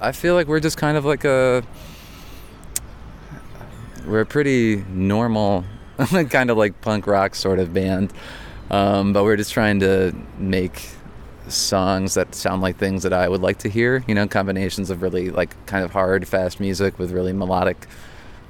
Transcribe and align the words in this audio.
I 0.00 0.12
feel 0.12 0.34
like 0.34 0.46
we're 0.46 0.60
just 0.60 0.76
kind 0.76 0.96
of 0.96 1.04
like 1.04 1.24
a 1.24 1.62
we're 4.06 4.20
a 4.20 4.26
pretty 4.26 4.84
normal 4.88 5.64
kind 6.30 6.50
of 6.50 6.56
like 6.56 6.80
punk 6.80 7.06
rock 7.06 7.34
sort 7.34 7.58
of 7.58 7.72
band, 7.72 8.12
um, 8.70 9.12
but 9.12 9.24
we're 9.24 9.36
just 9.36 9.52
trying 9.52 9.80
to 9.80 10.14
make 10.38 10.90
songs 11.48 12.14
that 12.14 12.34
sound 12.34 12.60
like 12.60 12.76
things 12.76 13.02
that 13.04 13.12
I 13.12 13.28
would 13.28 13.40
like 13.40 13.58
to 13.60 13.68
hear. 13.68 14.04
You 14.06 14.14
know, 14.14 14.26
combinations 14.26 14.90
of 14.90 15.02
really 15.02 15.30
like 15.30 15.54
kind 15.66 15.84
of 15.84 15.92
hard, 15.92 16.28
fast 16.28 16.60
music 16.60 16.98
with 16.98 17.10
really 17.10 17.32
melodic 17.32 17.86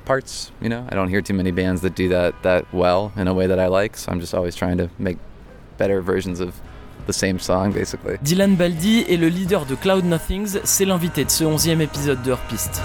parts. 0.05 0.51
You 0.61 0.69
know, 0.69 0.87
I 0.89 0.95
don't 0.95 1.09
hear 1.09 1.23
too 1.23 1.35
many 1.35 1.53
bands 1.53 1.81
that 1.83 1.95
do 1.95 2.09
that 2.09 2.43
that 2.43 2.73
well 2.73 3.13
in 3.17 3.29
a 3.29 3.35
way 3.35 3.47
that 3.47 3.61
I 3.61 3.69
like. 3.69 3.97
So 3.97 4.11
I'm 4.11 4.21
just 4.21 4.35
always 4.35 4.57
trying 4.57 4.79
to 4.79 4.91
make 4.99 5.19
better 5.79 6.03
versions 6.03 6.41
of 6.41 6.61
the 7.07 7.13
same 7.13 7.39
song, 7.39 7.73
basically. 7.73 8.17
Dylan 8.23 8.57
Baldi 8.57 9.05
est 9.09 9.17
le 9.17 9.29
leader 9.29 9.67
de 9.67 9.75
Cloud 9.75 10.05
Nothings. 10.05 10.59
C'est 10.65 10.85
l'invité 10.85 11.25
de 11.25 11.31
ce 11.31 11.45
11e 11.45 11.81
épisode 11.81 12.23
de 12.23 12.31
Heurpiste. 12.33 12.83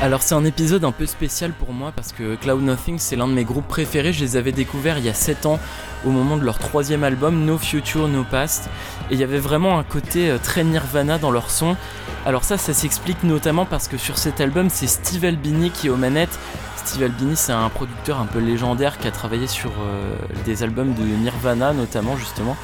Alors 0.00 0.22
c'est 0.22 0.36
un 0.36 0.44
épisode 0.44 0.84
un 0.84 0.92
peu 0.92 1.06
spécial 1.06 1.52
pour 1.52 1.72
moi 1.72 1.92
parce 1.94 2.12
que 2.12 2.36
Cloud 2.36 2.62
Nothing 2.62 3.00
c'est 3.00 3.16
l'un 3.16 3.26
de 3.26 3.32
mes 3.32 3.42
groupes 3.42 3.66
préférés, 3.66 4.12
je 4.12 4.20
les 4.20 4.36
avais 4.36 4.52
découverts 4.52 4.98
il 4.98 5.04
y 5.04 5.08
a 5.08 5.14
7 5.14 5.44
ans 5.46 5.58
au 6.06 6.10
moment 6.10 6.36
de 6.36 6.44
leur 6.44 6.60
troisième 6.60 7.02
album 7.02 7.44
No 7.44 7.58
Future 7.58 8.06
No 8.06 8.22
Past 8.22 8.70
et 9.10 9.14
il 9.14 9.20
y 9.20 9.24
avait 9.24 9.40
vraiment 9.40 9.76
un 9.76 9.82
côté 9.82 10.30
euh, 10.30 10.38
très 10.38 10.62
Nirvana 10.62 11.18
dans 11.18 11.32
leur 11.32 11.50
son. 11.50 11.76
Alors 12.24 12.44
ça 12.44 12.58
ça 12.58 12.74
s'explique 12.74 13.24
notamment 13.24 13.64
parce 13.64 13.88
que 13.88 13.96
sur 13.96 14.18
cet 14.18 14.40
album 14.40 14.70
c'est 14.70 14.86
Steve 14.86 15.24
Albini 15.24 15.72
qui 15.72 15.88
est 15.88 15.90
aux 15.90 15.96
manettes. 15.96 16.38
Steve 16.76 17.02
Albini 17.02 17.34
c'est 17.34 17.52
un 17.52 17.68
producteur 17.68 18.20
un 18.20 18.26
peu 18.26 18.38
légendaire 18.38 18.98
qui 18.98 19.08
a 19.08 19.10
travaillé 19.10 19.48
sur 19.48 19.72
euh, 19.80 20.14
des 20.44 20.62
albums 20.62 20.94
de 20.94 21.02
Nirvana 21.02 21.72
notamment 21.72 22.16
justement 22.16 22.56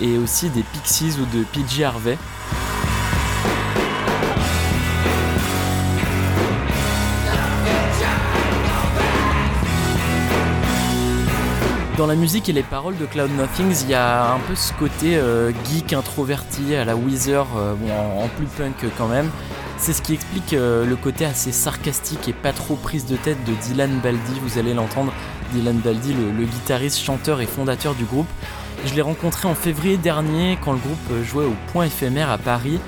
et 0.00 0.18
aussi 0.18 0.50
des 0.50 0.62
Pixies 0.62 1.16
ou 1.20 1.36
de 1.36 1.42
PG 1.42 1.84
Harvey. 1.84 2.16
Dans 11.96 12.06
la 12.06 12.14
musique 12.14 12.50
et 12.50 12.52
les 12.52 12.62
paroles 12.62 12.98
de 12.98 13.06
Cloud 13.06 13.30
Nothings, 13.38 13.84
il 13.84 13.90
y 13.90 13.94
a 13.94 14.34
un 14.34 14.38
peu 14.40 14.54
ce 14.54 14.74
côté 14.74 15.16
euh, 15.16 15.50
geek 15.64 15.94
introverti 15.94 16.74
à 16.74 16.84
la 16.84 16.94
Weezer, 16.94 17.46
euh, 17.56 17.74
en, 18.22 18.28
plus 18.28 18.44
punk 18.44 18.84
quand 18.98 19.08
même. 19.08 19.30
C'est 19.78 19.94
ce 19.94 20.02
qui 20.02 20.12
explique 20.12 20.52
euh, 20.52 20.84
le 20.84 20.94
côté 20.96 21.24
assez 21.24 21.52
sarcastique 21.52 22.28
et 22.28 22.34
pas 22.34 22.52
trop 22.52 22.74
prise 22.76 23.06
de 23.06 23.16
tête 23.16 23.42
de 23.44 23.52
Dylan 23.62 23.98
Baldi. 24.00 24.38
Vous 24.42 24.58
allez 24.58 24.74
l'entendre, 24.74 25.10
Dylan 25.54 25.78
Baldi, 25.78 26.12
le, 26.12 26.44
guitariste, 26.44 26.98
chanteur 26.98 27.40
et 27.40 27.46
fondateur 27.46 27.94
du 27.94 28.04
groupe. 28.04 28.28
Je 28.84 28.92
l'ai 28.92 29.00
rencontré 29.00 29.48
en 29.48 29.54
février 29.54 29.96
dernier 29.96 30.58
quand 30.62 30.72
le 30.72 30.78
groupe 30.78 31.24
jouait 31.24 31.46
au 31.46 31.54
Point 31.72 31.86
éphémère 31.86 32.30
à 32.30 32.36
Paris. 32.36 32.78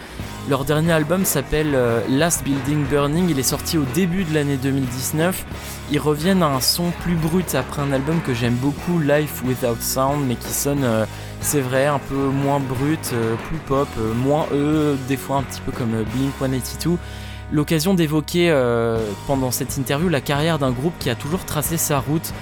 Leur 0.49 0.65
dernier 0.65 0.93
album 0.93 1.25
s'appelle 1.25 1.77
Last 2.09 2.43
Building 2.43 2.85
Burning, 2.87 3.29
il 3.29 3.39
est 3.39 3.43
sorti 3.43 3.77
au 3.77 3.85
début 3.95 4.25
de 4.25 4.33
l'année 4.33 4.57
2019 4.57 5.45
ils 5.91 5.99
reviennent 5.99 6.43
à 6.43 6.49
un 6.49 6.61
son 6.61 6.91
plus 6.91 7.15
brut 7.15 7.55
après 7.55 7.81
un 7.81 7.93
album 7.93 8.21
que 8.21 8.35
j'aime 8.35 8.57
beaucoup, 8.57 8.99
Life 8.99 9.43
Without 9.45 9.81
Sound, 9.81 10.27
mais 10.27 10.37
qui 10.37 10.51
sonne, 10.53 10.85
euh, 10.85 11.07
c'est 11.41 11.61
vrai, 11.61 11.87
un 11.87 11.99
peu 11.99 12.15
moins 12.15 12.61
brut, 12.61 13.11
euh, 13.15 13.37
plus 13.49 13.57
pop, 13.57 13.89
euh, 13.99 14.13
moins 14.13 14.47
eux, 14.53 14.99
des 15.09 15.17
fois 15.17 15.39
un 15.39 15.43
petit 15.43 15.63
peu 15.63 15.73
comme 15.73 16.05
Blink 16.13 16.33
182. 16.39 16.99
L'occasion 17.51 17.95
d'évoquer 17.95 18.55
pendant 19.27 19.51
cette 19.51 19.79
interview 19.79 20.11
la 20.11 20.21
carrière 20.21 20.59
d'un 20.59 20.71
groupe 20.71 20.93
qui 20.99 21.09
a 21.09 21.15
toujours 21.15 21.47
tracé 21.47 21.79
sa 21.79 21.99
route, 21.99 22.35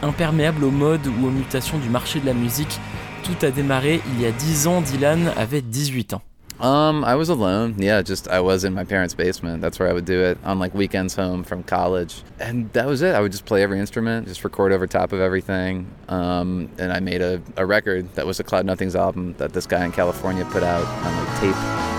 imperméable 0.00 0.64
aux 0.64 0.70
modes 0.70 1.06
ou 1.06 1.26
aux 1.26 1.30
mutations 1.30 1.76
du 1.76 1.90
marché 1.90 2.18
de 2.18 2.24
la 2.24 2.32
musique. 2.32 2.80
Tout 3.24 3.44
a 3.44 3.50
démarré 3.50 4.00
il 4.14 4.22
y 4.22 4.24
a 4.24 4.30
10 4.30 4.66
ans, 4.66 4.80
Dylan 4.80 5.34
avait 5.36 5.60
18 5.60 6.14
ans. 6.14 6.22
Um, 6.60 7.04
I 7.04 7.16
was 7.16 7.28
alone. 7.28 7.74
Yeah, 7.78 8.00
just 8.02 8.28
I 8.28 8.40
was 8.40 8.64
in 8.64 8.74
my 8.74 8.84
parents' 8.84 9.14
basement. 9.14 9.60
That's 9.60 9.78
where 9.78 9.88
I 9.88 9.92
would 9.92 10.04
do 10.04 10.22
it 10.22 10.38
on 10.44 10.58
like 10.58 10.74
weekends 10.74 11.14
home 11.14 11.42
from 11.42 11.62
college, 11.64 12.22
and 12.38 12.72
that 12.72 12.86
was 12.86 13.02
it. 13.02 13.14
I 13.14 13.20
would 13.20 13.32
just 13.32 13.44
play 13.44 13.62
every 13.62 13.78
instrument, 13.80 14.28
just 14.28 14.44
record 14.44 14.72
over 14.72 14.86
top 14.86 15.12
of 15.12 15.20
everything. 15.20 15.90
Um, 16.08 16.70
and 16.78 16.92
I 16.92 17.00
made 17.00 17.22
a, 17.22 17.42
a 17.56 17.66
record 17.66 18.12
that 18.14 18.26
was 18.26 18.40
a 18.40 18.44
Cloud 18.44 18.66
Nothings 18.66 18.94
album 18.94 19.34
that 19.38 19.52
this 19.52 19.66
guy 19.66 19.84
in 19.84 19.92
California 19.92 20.44
put 20.46 20.62
out 20.62 20.86
on 20.86 21.26
like 21.26 21.40
tape. 21.40 21.93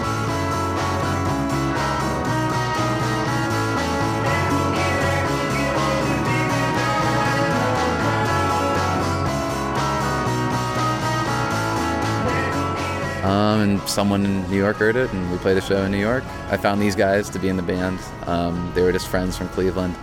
Um, 13.25 13.61
and 13.61 13.89
someone 13.89 14.23
in 14.23 14.47
New 14.51 14.57
York 14.57 14.77
heard 14.77 14.95
it, 14.95 15.11
and 15.11 15.31
we 15.31 15.39
played 15.39 15.57
a 15.57 15.61
show 15.61 15.81
in 15.83 15.91
New 15.91 15.97
York. 15.97 16.23
I 16.51 16.57
found 16.57 16.79
these 16.79 16.95
guys 16.95 17.27
to 17.31 17.39
be 17.39 17.49
in 17.49 17.57
the 17.57 17.63
band. 17.63 17.99
Um, 18.27 18.71
they 18.75 18.83
were 18.83 18.91
just 18.91 19.07
friends 19.07 19.35
from 19.35 19.49
Cleveland, 19.49 19.95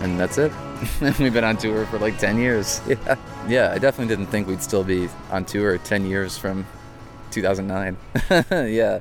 and 0.00 0.18
that's 0.18 0.36
it. 0.36 0.50
We've 1.00 1.32
been 1.32 1.44
on 1.44 1.58
tour 1.58 1.86
for 1.86 2.00
like 2.00 2.18
10 2.18 2.38
years. 2.38 2.80
Yeah. 2.88 3.16
Yeah, 3.46 3.70
I 3.72 3.78
definitely 3.78 4.14
didn't 4.14 4.32
think 4.32 4.48
we'd 4.48 4.62
still 4.62 4.82
be 4.82 5.08
on 5.30 5.44
tour 5.44 5.78
10 5.78 6.06
years 6.06 6.36
from 6.36 6.66
2009. 7.30 7.96
yeah. 8.68 8.98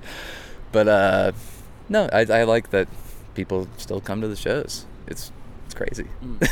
But 0.72 0.88
uh, 0.88 1.32
no, 1.90 2.08
I, 2.14 2.26
I 2.30 2.44
like 2.44 2.70
that 2.70 2.88
people 3.34 3.68
still 3.78 4.00
come 4.00 4.22
to 4.22 4.28
the 4.28 4.36
shows. 4.36 4.86
It's, 5.08 5.32
it's 5.66 5.74
crazy. 5.74 6.06
Mm. 6.24 6.48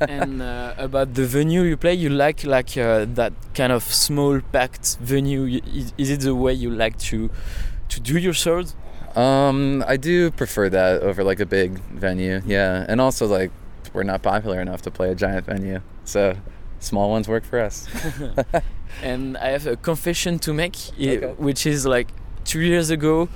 and 0.08 0.40
uh, 0.42 0.74
about 0.78 1.14
the 1.14 1.26
venue 1.26 1.62
you 1.62 1.76
play, 1.76 1.94
you 1.94 2.08
like 2.08 2.44
like 2.44 2.76
uh, 2.76 3.04
that 3.14 3.32
kind 3.54 3.72
of 3.72 3.82
small 3.82 4.40
packed 4.52 4.96
venue. 4.98 5.60
Is, 5.66 5.92
is, 5.98 6.10
it 6.10 6.20
the 6.20 6.34
way 6.34 6.54
you 6.54 6.70
like 6.70 6.98
to 7.10 7.30
to 7.88 8.00
do 8.00 8.18
your 8.18 8.32
shows? 8.32 8.74
Um, 9.14 9.84
I 9.86 9.96
do 9.96 10.30
prefer 10.30 10.68
that 10.70 11.02
over 11.02 11.22
like 11.24 11.40
a 11.40 11.46
big 11.46 11.78
venue. 11.90 12.40
Yeah, 12.46 12.86
and 12.88 13.00
also 13.00 13.26
like 13.26 13.50
we're 13.92 14.04
not 14.04 14.22
popular 14.22 14.60
enough 14.60 14.82
to 14.82 14.90
play 14.90 15.10
a 15.10 15.14
giant 15.14 15.46
venue, 15.46 15.80
so 16.04 16.36
small 16.78 17.10
ones 17.10 17.28
work 17.28 17.44
for 17.44 17.60
us. 17.60 17.86
and 19.02 19.36
I 19.36 19.48
have 19.50 19.66
a 19.66 19.76
confession 19.76 20.38
to 20.40 20.54
make, 20.54 20.76
okay. 20.94 21.26
which 21.36 21.66
is 21.66 21.86
like 21.86 22.08
two 22.44 22.60
years 22.60 22.90
ago, 22.90 23.28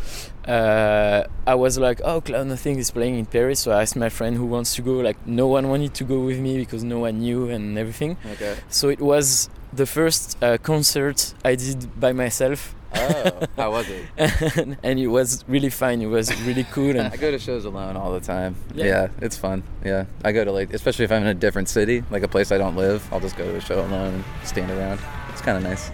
uh, 0.47 1.27
I 1.47 1.55
was 1.55 1.79
like, 1.79 2.01
oh, 2.05 2.21
Cloud 2.21 2.47
Nothing 2.47 2.79
is 2.79 2.91
playing 2.91 3.19
in 3.19 3.27
Paris. 3.27 3.61
So 3.61 3.73
I 3.73 3.83
asked 3.83 3.97
my 3.97 4.09
friend 4.09 4.37
who 4.37 4.47
wants 4.47 4.75
to 4.77 4.83
go. 4.83 4.95
Like, 4.95 5.27
no 5.27 5.47
one 5.47 5.69
wanted 5.69 5.95
to 5.95 6.05
go 6.05 6.21
with 6.21 6.39
me 6.39 6.59
because 6.59 6.85
no 6.85 7.01
one 7.01 7.19
knew 7.21 7.49
and 7.49 7.79
everything. 7.79 8.17
Okay. 8.33 8.57
So 8.69 8.89
it 8.89 9.01
was 9.01 9.49
the 9.73 9.87
first 9.87 10.43
uh, 10.43 10.59
concert 10.59 11.35
I 11.45 11.55
did 11.55 11.99
by 11.99 12.13
myself. 12.13 12.75
Oh, 12.97 13.47
how 13.57 13.73
was 13.73 13.89
it? 13.89 14.07
and, 14.57 14.77
and, 14.83 14.99
it 15.01 15.09
was 15.09 15.45
really 15.49 15.71
fun. 15.71 16.01
It 16.01 16.07
was 16.07 16.31
really 16.43 16.65
cool. 16.65 16.91
And 16.91 17.01
I 17.13 17.17
go 17.17 17.31
to 17.31 17.39
shows 17.41 17.65
alone 17.65 17.97
all 17.97 18.13
the 18.13 18.21
time. 18.21 18.55
Yeah. 18.73 18.85
yeah. 18.85 19.09
it's 19.21 19.37
fun. 19.37 19.65
Yeah, 19.85 20.05
I 20.25 20.31
go 20.31 20.45
to 20.45 20.53
like, 20.53 20.73
especially 20.73 21.05
if 21.07 21.11
I'm 21.11 21.23
in 21.23 21.29
a 21.29 21.35
different 21.35 21.69
city, 21.69 22.05
like 22.11 22.23
a 22.23 22.29
place 22.29 22.53
I 22.53 22.59
don't 22.59 22.77
live. 22.77 23.07
I'll 23.13 23.21
just 23.21 23.37
go 23.37 23.45
to 23.45 23.57
a 23.57 23.61
show 23.61 23.81
alone 23.81 24.15
and 24.15 24.25
stand 24.45 24.71
around. 24.71 25.01
It's 25.31 25.41
kind 25.41 25.57
of 25.57 25.65
nice. 25.65 25.91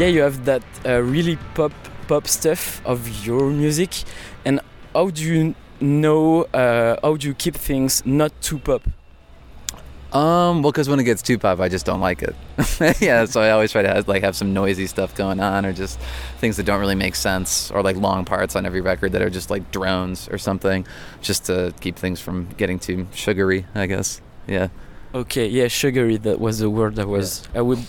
Yeah, 0.00 0.06
you 0.06 0.22
have 0.22 0.46
that 0.46 0.62
uh, 0.86 1.02
really 1.02 1.36
pop 1.54 1.72
pop 2.08 2.26
stuff 2.26 2.80
of 2.86 3.26
your 3.26 3.50
music, 3.50 3.90
and 4.46 4.60
how 4.94 5.10
do 5.10 5.22
you 5.22 5.54
know 5.80 6.44
uh, 6.54 6.96
how 7.02 7.16
do 7.16 7.28
you 7.28 7.34
keep 7.34 7.54
things 7.54 8.04
not 8.06 8.32
too 8.40 8.58
pop? 8.58 8.82
Um, 10.12 10.62
well, 10.62 10.72
because 10.72 10.88
when 10.88 10.98
it 10.98 11.04
gets 11.04 11.20
too 11.22 11.38
pop, 11.38 11.60
I 11.60 11.68
just 11.68 11.84
don't 11.84 12.00
like 12.00 12.22
it. 12.22 12.34
yeah, 13.00 13.26
so 13.26 13.42
I 13.42 13.50
always 13.50 13.70
try 13.70 13.82
to 13.82 13.88
have, 13.88 14.08
like 14.08 14.22
have 14.22 14.34
some 14.34 14.54
noisy 14.54 14.86
stuff 14.86 15.14
going 15.14 15.38
on, 15.38 15.66
or 15.66 15.72
just 15.74 16.00
things 16.38 16.56
that 16.56 16.64
don't 16.64 16.80
really 16.80 16.94
make 16.94 17.14
sense, 17.14 17.70
or 17.70 17.82
like 17.82 17.96
long 17.96 18.24
parts 18.24 18.56
on 18.56 18.64
every 18.64 18.80
record 18.80 19.12
that 19.12 19.20
are 19.20 19.30
just 19.30 19.50
like 19.50 19.70
drones 19.70 20.28
or 20.30 20.38
something, 20.38 20.86
just 21.20 21.44
to 21.44 21.74
keep 21.80 21.96
things 21.96 22.20
from 22.20 22.48
getting 22.56 22.78
too 22.78 23.06
sugary. 23.12 23.66
I 23.74 23.84
guess. 23.84 24.22
Yeah. 24.46 24.68
Okay, 25.12 25.48
yeah, 25.48 25.66
sugary. 25.66 26.16
That 26.18 26.38
was 26.38 26.60
the 26.60 26.70
word 26.70 26.94
that 26.94 27.08
was 27.08 27.42
yeah. 27.52 27.58
I 27.58 27.62
would 27.62 27.84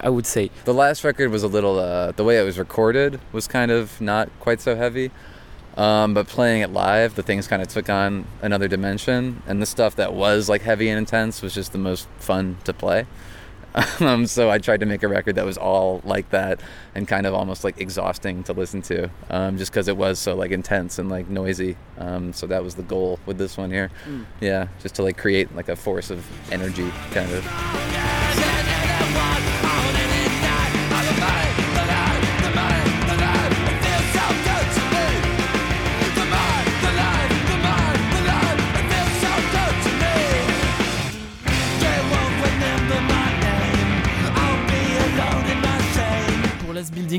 I 0.00 0.10
would 0.10 0.26
say. 0.26 0.50
The 0.64 0.74
last 0.74 1.02
record 1.02 1.30
was 1.30 1.42
a 1.42 1.48
little 1.48 1.78
uh, 1.78 2.12
the 2.12 2.24
way 2.24 2.38
it 2.38 2.42
was 2.42 2.58
recorded 2.58 3.20
was 3.32 3.48
kind 3.48 3.70
of 3.70 3.98
not 4.00 4.28
quite 4.38 4.60
so 4.60 4.76
heavy, 4.76 5.10
um, 5.78 6.12
but 6.12 6.26
playing 6.26 6.60
it 6.60 6.70
live, 6.70 7.14
the 7.14 7.22
things 7.22 7.48
kind 7.48 7.62
of 7.62 7.68
took 7.68 7.88
on 7.88 8.26
another 8.42 8.68
dimension, 8.68 9.42
and 9.46 9.62
the 9.62 9.66
stuff 9.66 9.96
that 9.96 10.12
was 10.12 10.50
like 10.50 10.60
heavy 10.60 10.90
and 10.90 10.98
intense 10.98 11.40
was 11.40 11.54
just 11.54 11.72
the 11.72 11.78
most 11.78 12.06
fun 12.18 12.58
to 12.64 12.74
play. 12.74 13.06
um, 14.00 14.26
so 14.26 14.50
I 14.50 14.58
tried 14.58 14.80
to 14.80 14.86
make 14.86 15.02
a 15.02 15.08
record 15.08 15.36
that 15.36 15.44
was 15.44 15.58
all 15.58 16.00
like 16.04 16.30
that 16.30 16.60
and 16.94 17.06
kind 17.06 17.26
of 17.26 17.34
almost 17.34 17.64
like 17.64 17.80
exhausting 17.80 18.42
to 18.44 18.52
listen 18.52 18.82
to, 18.82 19.10
um, 19.30 19.58
just 19.58 19.70
because 19.70 19.88
it 19.88 19.96
was 19.96 20.18
so 20.18 20.34
like 20.34 20.50
intense 20.50 20.98
and 20.98 21.08
like 21.08 21.28
noisy. 21.28 21.76
Um, 21.98 22.32
so 22.32 22.46
that 22.46 22.64
was 22.64 22.74
the 22.74 22.82
goal 22.82 23.18
with 23.26 23.38
this 23.38 23.56
one 23.56 23.70
here. 23.70 23.90
Mm. 24.06 24.26
Yeah, 24.40 24.68
just 24.80 24.94
to 24.96 25.02
like 25.02 25.16
create 25.18 25.54
like 25.54 25.68
a 25.68 25.76
force 25.76 26.10
of 26.10 26.24
energy, 26.52 26.90
kind 27.10 27.30
of. 27.30 27.44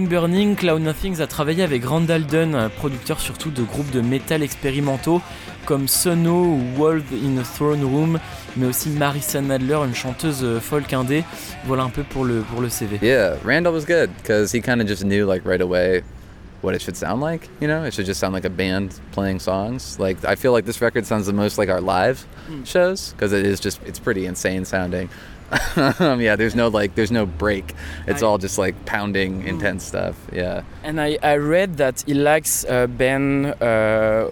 Burning, 0.09 0.55
Cloud 0.55 0.81
Nothings 0.81 1.21
a 1.21 1.27
travaillé 1.27 1.61
avec 1.63 1.85
Randall 1.85 2.25
Dunn, 2.25 2.55
un 2.55 2.69
producteur 2.69 3.19
surtout 3.19 3.51
de 3.51 3.61
groupes 3.61 3.91
de 3.91 4.01
métal 4.01 4.41
expérimentaux 4.41 5.21
comme 5.65 5.87
Sono 5.87 6.45
ou 6.55 6.59
Wolf 6.77 7.03
in 7.13 7.37
a 7.37 7.43
Throne 7.43 7.83
Room, 7.83 8.19
mais 8.57 8.65
aussi 8.65 8.89
Marissa 8.89 9.37
Adler, 9.37 9.75
une 9.85 9.93
chanteuse 9.93 10.39
euh, 10.43 10.59
folk 10.59 10.91
indé. 10.93 11.23
Voilà 11.65 11.83
un 11.83 11.89
peu 11.89 12.01
pour 12.03 12.25
le, 12.25 12.41
pour 12.41 12.59
le 12.61 12.69
CV. 12.69 12.97
Yeah, 13.03 13.35
Randall 13.45 13.71
was 13.73 13.85
good 13.85 14.09
because 14.17 14.51
he 14.51 14.61
kind 14.61 14.81
of 14.81 14.87
just 14.87 15.03
knew 15.03 15.27
like 15.27 15.45
right 15.45 15.61
away 15.61 16.01
what 16.63 16.73
it 16.73 16.81
should 16.81 16.97
sound 16.97 17.21
like. 17.21 17.47
You 17.61 17.67
know, 17.67 17.83
it 17.85 17.93
should 17.93 18.07
just 18.07 18.19
sound 18.19 18.33
like 18.33 18.45
a 18.45 18.49
band 18.49 18.99
playing 19.11 19.39
songs. 19.39 19.97
Like 19.99 20.17
I 20.25 20.35
feel 20.35 20.53
like 20.53 20.65
this 20.65 20.81
record 20.81 21.05
sounds 21.05 21.27
the 21.27 21.33
most 21.33 21.57
like 21.59 21.69
our 21.69 21.81
live 21.81 22.25
Mm. 22.49 22.65
shows 22.65 23.13
because 23.13 23.31
it 23.31 23.45
is 23.45 23.59
just 23.59 23.79
it's 23.85 23.99
pretty 23.99 24.25
insane 24.25 24.65
sounding. 24.65 25.07
um, 25.99 26.21
yeah, 26.21 26.35
there's 26.35 26.55
no 26.55 26.67
like 26.67 26.95
there's 26.95 27.11
no 27.11 27.25
break. 27.25 27.73
It's 28.07 28.21
I- 28.23 28.25
all 28.25 28.37
just 28.37 28.57
like 28.57 28.85
pounding 28.85 29.47
intense 29.47 29.83
stuff. 29.83 30.15
Yeah. 30.31 30.63
And 30.83 30.99
I, 31.01 31.17
I 31.23 31.35
read 31.37 31.77
that 31.77 32.03
he 32.05 32.13
likes 32.13 32.65
a 32.67 32.87
band 32.87 33.47
uh, 33.61 34.29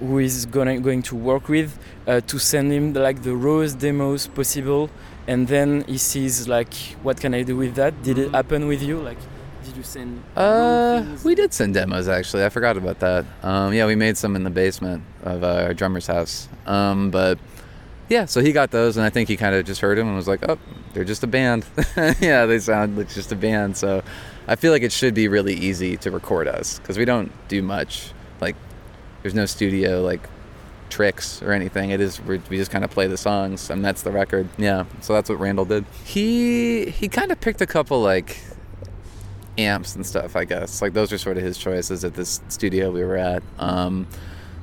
who 0.00 0.18
is 0.18 0.46
gonna, 0.46 0.80
going 0.80 1.02
to 1.02 1.16
work 1.16 1.48
with 1.48 1.78
uh, 2.06 2.20
to 2.26 2.38
send 2.38 2.72
him 2.72 2.92
like 2.92 3.22
the 3.22 3.34
rawest 3.34 3.78
demos 3.78 4.26
possible, 4.26 4.90
and 5.26 5.48
then 5.48 5.84
he 5.86 5.98
sees 5.98 6.48
like 6.48 6.74
what 7.02 7.20
can 7.20 7.34
I 7.34 7.42
do 7.42 7.56
with 7.56 7.74
that? 7.76 8.02
Did 8.02 8.18
it 8.18 8.30
happen 8.32 8.66
with 8.66 8.82
you? 8.82 9.00
Like, 9.00 9.18
did 9.64 9.76
you 9.76 9.82
send? 9.84 10.22
Uh, 10.36 11.04
we 11.24 11.34
did 11.34 11.52
send 11.54 11.74
demos 11.74 12.08
actually. 12.08 12.44
I 12.44 12.48
forgot 12.48 12.76
about 12.76 12.98
that. 13.00 13.24
Um, 13.42 13.72
yeah, 13.72 13.86
we 13.86 13.94
made 13.94 14.16
some 14.16 14.36
in 14.36 14.42
the 14.44 14.50
basement 14.50 15.02
of 15.22 15.44
uh, 15.44 15.64
our 15.66 15.74
drummer's 15.74 16.08
house. 16.08 16.48
Um, 16.66 17.10
but 17.10 17.38
yeah, 18.12 18.26
so 18.26 18.42
he 18.42 18.52
got 18.52 18.70
those, 18.70 18.98
and 18.98 19.06
I 19.06 19.08
think 19.08 19.30
he 19.30 19.38
kind 19.38 19.54
of 19.54 19.64
just 19.64 19.80
heard 19.80 19.96
them 19.96 20.06
and 20.06 20.14
was 20.14 20.28
like, 20.28 20.46
"Oh, 20.46 20.58
they're 20.92 21.02
just 21.02 21.24
a 21.24 21.26
band." 21.26 21.64
yeah, 22.20 22.44
they 22.44 22.58
sound 22.58 22.98
like 22.98 23.08
just 23.08 23.32
a 23.32 23.36
band. 23.36 23.74
So 23.78 24.02
I 24.46 24.54
feel 24.56 24.70
like 24.70 24.82
it 24.82 24.92
should 24.92 25.14
be 25.14 25.28
really 25.28 25.54
easy 25.54 25.96
to 25.96 26.10
record 26.10 26.46
us 26.46 26.78
because 26.78 26.98
we 26.98 27.06
don't 27.06 27.32
do 27.48 27.62
much. 27.62 28.12
Like, 28.38 28.54
there's 29.22 29.34
no 29.34 29.46
studio 29.46 30.02
like 30.02 30.28
tricks 30.90 31.40
or 31.40 31.52
anything. 31.52 31.88
It 31.88 32.02
is 32.02 32.20
we 32.20 32.36
we 32.50 32.58
just 32.58 32.70
kind 32.70 32.84
of 32.84 32.90
play 32.90 33.06
the 33.06 33.16
songs, 33.16 33.70
and 33.70 33.82
that's 33.82 34.02
the 34.02 34.12
record. 34.12 34.46
Yeah, 34.58 34.84
so 35.00 35.14
that's 35.14 35.30
what 35.30 35.40
Randall 35.40 35.64
did. 35.64 35.86
He 36.04 36.90
he 36.90 37.08
kind 37.08 37.32
of 37.32 37.40
picked 37.40 37.62
a 37.62 37.66
couple 37.66 38.02
like 38.02 38.38
amps 39.56 39.96
and 39.96 40.06
stuff, 40.06 40.36
I 40.36 40.44
guess. 40.44 40.82
Like 40.82 40.92
those 40.92 41.10
were 41.12 41.18
sort 41.18 41.38
of 41.38 41.44
his 41.44 41.56
choices 41.56 42.04
at 42.04 42.12
this 42.12 42.42
studio 42.48 42.90
we 42.90 43.04
were 43.04 43.16
at. 43.16 43.42
Um, 43.58 44.06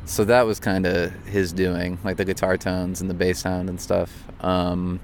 so 0.10 0.26
that 0.26 0.48
was 0.48 0.60
kind 0.60 0.88
of 0.88 1.12
his 1.26 1.54
doing, 1.54 2.00
like 2.04 2.18
the 2.18 2.26
guitar 2.26 2.58
tones 2.58 3.00
and 3.00 3.10
the 3.10 3.14
bass 3.14 3.40
sound 3.40 3.70
and 3.70 3.80
stuff. 3.80 4.12
Um, 4.44 5.00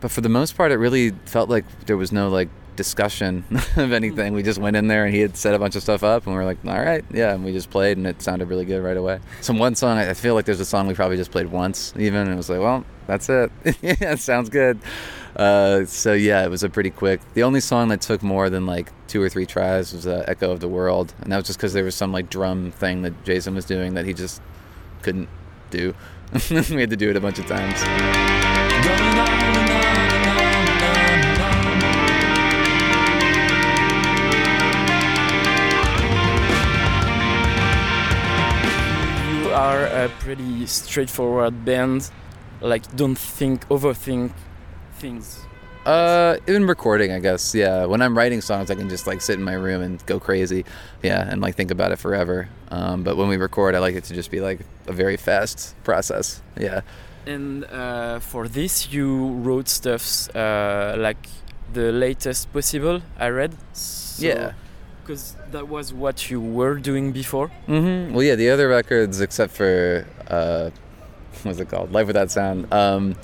but 0.00 0.12
for 0.12 0.20
the 0.20 0.28
most 0.28 0.56
part, 0.56 0.70
it 0.70 0.76
really 0.76 1.10
felt 1.26 1.50
like 1.50 1.64
there 1.86 1.96
was 1.96 2.12
no 2.12 2.28
like 2.28 2.48
discussion 2.76 3.44
of 3.76 3.92
anything. 3.92 4.32
We 4.32 4.44
just 4.44 4.60
went 4.60 4.76
in 4.76 4.86
there 4.86 5.04
and 5.04 5.12
he 5.12 5.20
had 5.20 5.36
set 5.36 5.54
a 5.54 5.58
bunch 5.58 5.74
of 5.74 5.82
stuff 5.82 6.04
up, 6.04 6.24
and 6.24 6.34
we 6.34 6.38
were 6.38 6.44
like, 6.44 6.58
all 6.64 6.80
right, 6.80 7.04
yeah, 7.12 7.34
and 7.34 7.44
we 7.44 7.52
just 7.52 7.70
played, 7.70 7.96
and 7.96 8.06
it 8.06 8.22
sounded 8.22 8.48
really 8.48 8.64
good 8.64 8.80
right 8.80 8.96
away. 8.96 9.18
So 9.40 9.54
one 9.54 9.74
song, 9.74 9.98
I 9.98 10.10
I 10.10 10.14
feel 10.14 10.34
like 10.34 10.44
there's 10.44 10.60
a 10.60 10.64
song 10.64 10.86
we 10.86 10.94
probably 10.94 11.16
just 11.16 11.32
played 11.32 11.48
once, 11.48 11.92
even, 11.96 12.20
and 12.20 12.30
it 12.30 12.36
was 12.36 12.48
like, 12.48 12.60
well, 12.60 12.84
that's 13.08 13.28
it. 13.28 13.50
yeah, 13.82 14.12
it 14.12 14.20
sounds 14.20 14.48
good. 14.50 14.78
Uh, 15.34 15.84
so 15.84 16.12
yeah, 16.12 16.44
it 16.44 16.48
was 16.48 16.62
a 16.62 16.68
pretty 16.68 16.90
quick. 16.90 17.20
The 17.34 17.42
only 17.42 17.60
song 17.60 17.88
that 17.88 18.00
took 18.00 18.22
more 18.22 18.50
than 18.50 18.66
like 18.66 18.92
two 19.12 19.22
or 19.22 19.28
three 19.28 19.44
tries 19.44 19.92
was 19.92 20.06
uh, 20.06 20.24
"Echo 20.26 20.50
of 20.50 20.60
the 20.60 20.68
World," 20.68 21.12
and 21.20 21.30
that 21.30 21.36
was 21.36 21.46
just 21.46 21.58
because 21.58 21.74
there 21.74 21.84
was 21.84 21.94
some 21.94 22.12
like 22.12 22.30
drum 22.30 22.70
thing 22.70 23.02
that 23.02 23.24
Jason 23.24 23.54
was 23.54 23.66
doing 23.66 23.92
that 23.92 24.06
he 24.06 24.14
just 24.14 24.40
couldn't 25.02 25.28
do. 25.70 25.94
we 26.50 26.80
had 26.80 26.88
to 26.88 26.96
do 26.96 27.10
it 27.10 27.16
a 27.16 27.20
bunch 27.20 27.38
of 27.38 27.44
times. 27.44 27.78
You 39.44 39.50
are 39.50 39.84
a 39.88 40.08
pretty 40.20 40.64
straightforward 40.64 41.66
band. 41.66 42.10
Like, 42.62 42.96
don't 42.96 43.18
think, 43.18 43.68
overthink 43.68 44.32
things. 44.94 45.44
Uh, 45.84 46.36
in 46.46 46.66
recording, 46.66 47.10
I 47.12 47.18
guess. 47.18 47.54
Yeah, 47.54 47.86
when 47.86 48.02
I'm 48.02 48.16
writing 48.16 48.40
songs, 48.40 48.70
I 48.70 48.74
can 48.76 48.88
just 48.88 49.06
like 49.06 49.20
sit 49.20 49.38
in 49.38 49.44
my 49.44 49.54
room 49.54 49.82
and 49.82 50.04
go 50.06 50.20
crazy. 50.20 50.64
Yeah, 51.02 51.28
and 51.28 51.40
like 51.40 51.56
think 51.56 51.70
about 51.70 51.90
it 51.92 51.98
forever. 51.98 52.48
Um, 52.70 53.02
but 53.02 53.16
when 53.16 53.28
we 53.28 53.36
record, 53.36 53.74
I 53.74 53.80
like 53.80 53.96
it 53.96 54.04
to 54.04 54.14
just 54.14 54.30
be 54.30 54.40
like 54.40 54.60
a 54.86 54.92
very 54.92 55.16
fast 55.16 55.74
process. 55.82 56.40
Yeah. 56.58 56.82
And 57.26 57.64
uh, 57.64 58.20
for 58.20 58.48
this, 58.48 58.92
you 58.92 59.28
wrote 59.42 59.68
stuffs 59.68 60.28
uh, 60.30 60.94
like 60.98 61.28
the 61.72 61.92
latest 61.92 62.52
possible. 62.52 63.02
I 63.18 63.28
read. 63.28 63.54
So, 63.72 64.26
Yeah. 64.26 64.52
Because 65.02 65.34
that 65.50 65.68
was 65.68 65.92
what 65.92 66.30
you 66.30 66.40
were 66.40 66.76
doing 66.76 67.10
before. 67.10 67.50
Mm-hmm. 67.66 68.14
Well, 68.14 68.22
yeah, 68.22 68.36
the 68.36 68.50
other 68.50 68.68
records, 68.68 69.20
except 69.20 69.52
for 69.52 70.06
uh, 70.28 70.70
what's 71.42 71.58
it 71.58 71.68
called, 71.68 71.90
Life 71.92 72.06
Without 72.06 72.30
Sound, 72.30 72.72
um, 72.72 73.16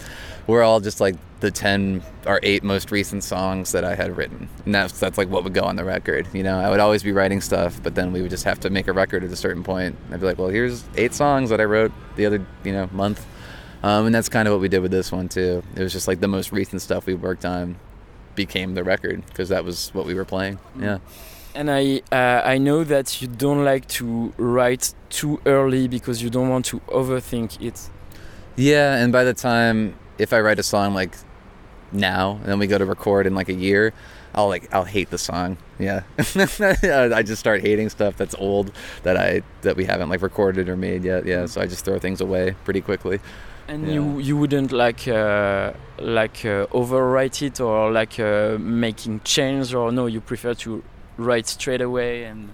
were 0.55 0.63
all 0.63 0.81
just 0.81 1.01
like 1.01 1.15
the 1.41 1.51
ten 1.51 2.03
or 2.27 2.41
eight 2.43 2.65
most 2.65 2.91
recent 2.91 3.23
songs 3.23 3.73
that 3.73 3.85
I 3.85 3.95
had 3.95 4.17
written, 4.17 4.49
and 4.65 4.75
that's 4.75 4.99
that's 4.99 5.19
like 5.19 5.29
what 5.29 5.45
would 5.45 5.55
go 5.55 5.63
on 5.63 5.77
the 5.77 5.85
record. 5.85 6.27
You 6.33 6.43
know, 6.43 6.59
I 6.59 6.69
would 6.71 6.81
always 6.81 7.03
be 7.03 7.13
writing 7.13 7.41
stuff, 7.41 7.81
but 7.83 7.95
then 7.95 8.13
we 8.13 8.23
would 8.23 8.31
just 8.31 8.45
have 8.45 8.59
to 8.61 8.71
make 8.71 8.89
a 8.89 8.93
record 8.93 9.23
at 9.23 9.31
a 9.31 9.37
certain 9.37 9.63
point. 9.63 9.97
I'd 10.11 10.21
be 10.21 10.27
like, 10.27 10.39
well, 10.39 10.49
here's 10.49 10.85
eight 10.97 11.15
songs 11.15 11.51
that 11.51 11.61
I 11.61 11.65
wrote 11.65 11.93
the 12.17 12.27
other, 12.27 12.45
you 12.65 12.73
know, 12.73 12.89
month, 12.93 13.25
um, 13.83 14.07
and 14.07 14.15
that's 14.15 14.29
kind 14.29 14.49
of 14.49 14.55
what 14.55 14.61
we 14.61 14.69
did 14.69 14.81
with 14.81 14.91
this 14.91 15.13
one 15.13 15.29
too. 15.29 15.63
It 15.77 15.83
was 15.83 15.93
just 15.93 16.09
like 16.09 16.21
the 16.21 16.29
most 16.29 16.51
recent 16.51 16.83
stuff 16.83 17.07
we 17.07 17.15
worked 17.15 17.45
on 17.45 17.77
became 18.35 18.75
the 18.75 18.85
record 18.85 19.25
because 19.27 19.51
that 19.51 19.65
was 19.65 19.91
what 19.95 20.07
we 20.07 20.15
were 20.15 20.25
playing. 20.25 20.59
Yeah. 20.81 20.99
And 21.55 21.71
I 21.71 22.03
uh, 22.13 22.43
I 22.45 22.59
know 22.59 22.85
that 22.85 23.21
you 23.21 23.29
don't 23.29 23.65
like 23.65 23.87
to 23.89 24.33
write 24.37 24.95
too 25.11 25.41
early 25.45 25.89
because 25.89 26.23
you 26.23 26.31
don't 26.31 26.49
want 26.49 26.65
to 26.67 26.81
overthink 26.89 27.61
it. 27.61 27.91
Yeah, 28.57 28.97
and 28.97 29.13
by 29.13 29.25
the 29.25 29.35
time 29.35 29.95
if 30.19 30.33
I 30.33 30.41
write 30.41 30.59
a 30.59 30.63
song 30.63 30.95
like 30.95 31.15
now 31.93 32.33
and 32.43 32.47
then 32.47 32.59
we 32.59 32.67
go 32.67 32.77
to 32.79 32.85
record 32.85 33.27
in 33.27 33.35
like 33.35 33.49
a 33.49 33.55
year, 33.55 33.93
I'll 34.35 34.49
like 34.49 34.73
I'll 34.75 34.85
hate 34.85 35.11
the 35.11 35.19
song. 35.19 35.57
Yeah. 35.79 36.03
I 36.19 37.23
just 37.25 37.41
start 37.41 37.61
hating 37.63 37.89
stuff 37.89 38.17
that's 38.17 38.35
old 38.39 38.73
that 39.03 39.17
I 39.17 39.43
that 39.63 39.77
we 39.77 39.85
haven't 39.85 40.09
like 40.11 40.23
recorded 40.23 40.69
or 40.69 40.77
made 40.77 41.05
yet. 41.05 41.25
Yeah, 41.27 41.47
so 41.47 41.61
I 41.61 41.67
just 41.67 41.85
throw 41.85 41.99
things 41.99 42.21
away 42.21 42.55
pretty 42.65 42.81
quickly. 42.81 43.21
And 43.69 43.87
Yeah. 43.87 43.95
you 43.95 44.19
you 44.19 44.37
wouldn't 44.37 44.73
like 44.73 45.07
uh, 45.09 45.73
like 45.99 46.45
uh, 46.45 46.67
overwrite 46.73 47.43
it 47.47 47.61
or 47.61 47.91
like 47.93 48.19
uh, 48.21 48.57
making 48.59 49.21
change 49.25 49.75
or 49.75 49.93
no, 49.93 50.07
you 50.07 50.21
prefer 50.21 50.55
to 50.55 50.83
write 51.17 51.47
straight 51.49 51.81
away 51.83 52.25
and 52.25 52.49